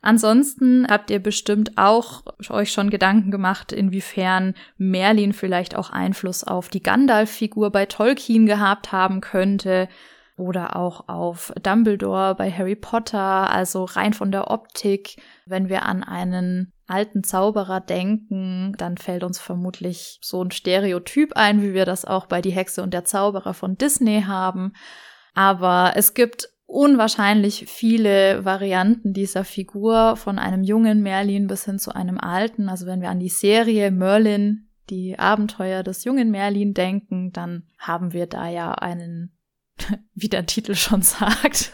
[0.01, 6.69] Ansonsten habt ihr bestimmt auch euch schon Gedanken gemacht, inwiefern Merlin vielleicht auch Einfluss auf
[6.69, 9.89] die Gandalf-Figur bei Tolkien gehabt haben könnte
[10.37, 15.23] oder auch auf Dumbledore bei Harry Potter, also rein von der Optik.
[15.47, 21.63] Wenn wir an einen alten Zauberer denken, dann fällt uns vermutlich so ein Stereotyp ein,
[21.63, 24.73] wie wir das auch bei Die Hexe und der Zauberer von Disney haben.
[25.35, 31.95] Aber es gibt unwahrscheinlich viele Varianten dieser Figur, von einem jungen Merlin bis hin zu
[31.95, 32.69] einem alten.
[32.69, 38.13] Also wenn wir an die Serie Merlin, die Abenteuer des jungen Merlin denken, dann haben
[38.13, 39.37] wir da ja einen,
[40.15, 41.73] wie der Titel schon sagt,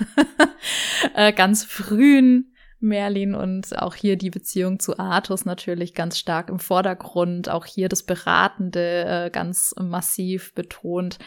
[1.15, 6.59] äh, ganz frühen Merlin und auch hier die Beziehung zu Artus natürlich ganz stark im
[6.59, 11.19] Vordergrund, auch hier das Beratende äh, ganz massiv betont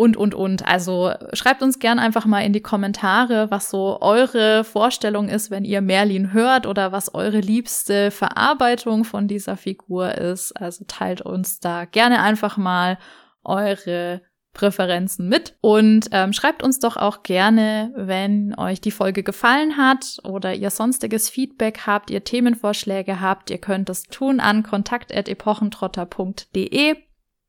[0.00, 0.66] und, und, und.
[0.66, 5.64] Also schreibt uns gern einfach mal in die Kommentare, was so eure Vorstellung ist, wenn
[5.64, 10.52] ihr Merlin hört oder was eure liebste Verarbeitung von dieser Figur ist.
[10.52, 12.98] Also teilt uns da gerne einfach mal
[13.44, 14.22] eure
[14.52, 20.16] Präferenzen mit und ähm, schreibt uns doch auch gerne, wenn euch die Folge gefallen hat
[20.24, 23.50] oder ihr sonstiges Feedback habt, ihr Themenvorschläge habt.
[23.50, 26.96] Ihr könnt es tun an kontakt.epochentrotter.de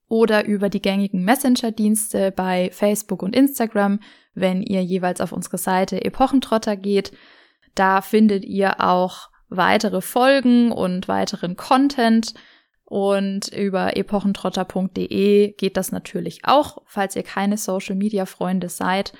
[0.08, 4.00] oder über die gängigen Messenger-Dienste bei Facebook und Instagram,
[4.34, 7.14] wenn ihr jeweils auf unsere Seite Epochentrotter geht.
[7.76, 12.34] Da findet ihr auch weitere Folgen und weiteren Content.
[12.92, 19.14] Und über epochentrotter.de geht das natürlich auch, falls ihr keine Social-Media-Freunde seid.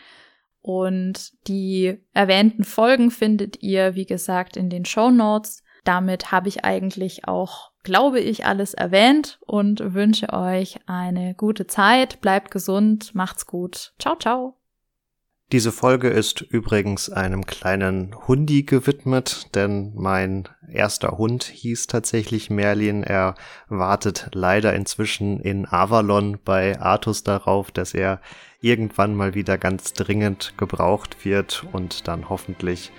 [0.62, 5.64] Und die erwähnten Folgen findet ihr, wie gesagt, in den Show Notes.
[5.86, 12.20] Damit habe ich eigentlich auch, glaube ich, alles erwähnt und wünsche euch eine gute Zeit.
[12.20, 13.94] Bleibt gesund, macht's gut.
[14.00, 14.61] Ciao, ciao.
[15.52, 23.04] Diese Folge ist übrigens einem kleinen Hundi gewidmet, denn mein erster Hund hieß tatsächlich Merlin.
[23.04, 23.36] Er
[23.68, 28.22] wartet leider inzwischen in Avalon bei Artus darauf, dass er
[28.62, 32.94] irgendwann mal wieder ganz dringend gebraucht wird und dann hoffentlich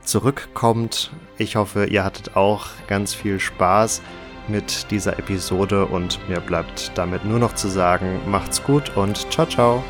[0.00, 1.12] zurückkommt.
[1.36, 4.00] Ich hoffe, ihr hattet auch ganz viel Spaß
[4.48, 9.46] mit dieser Episode und mir bleibt damit nur noch zu sagen, macht's gut und ciao
[9.46, 9.84] ciao.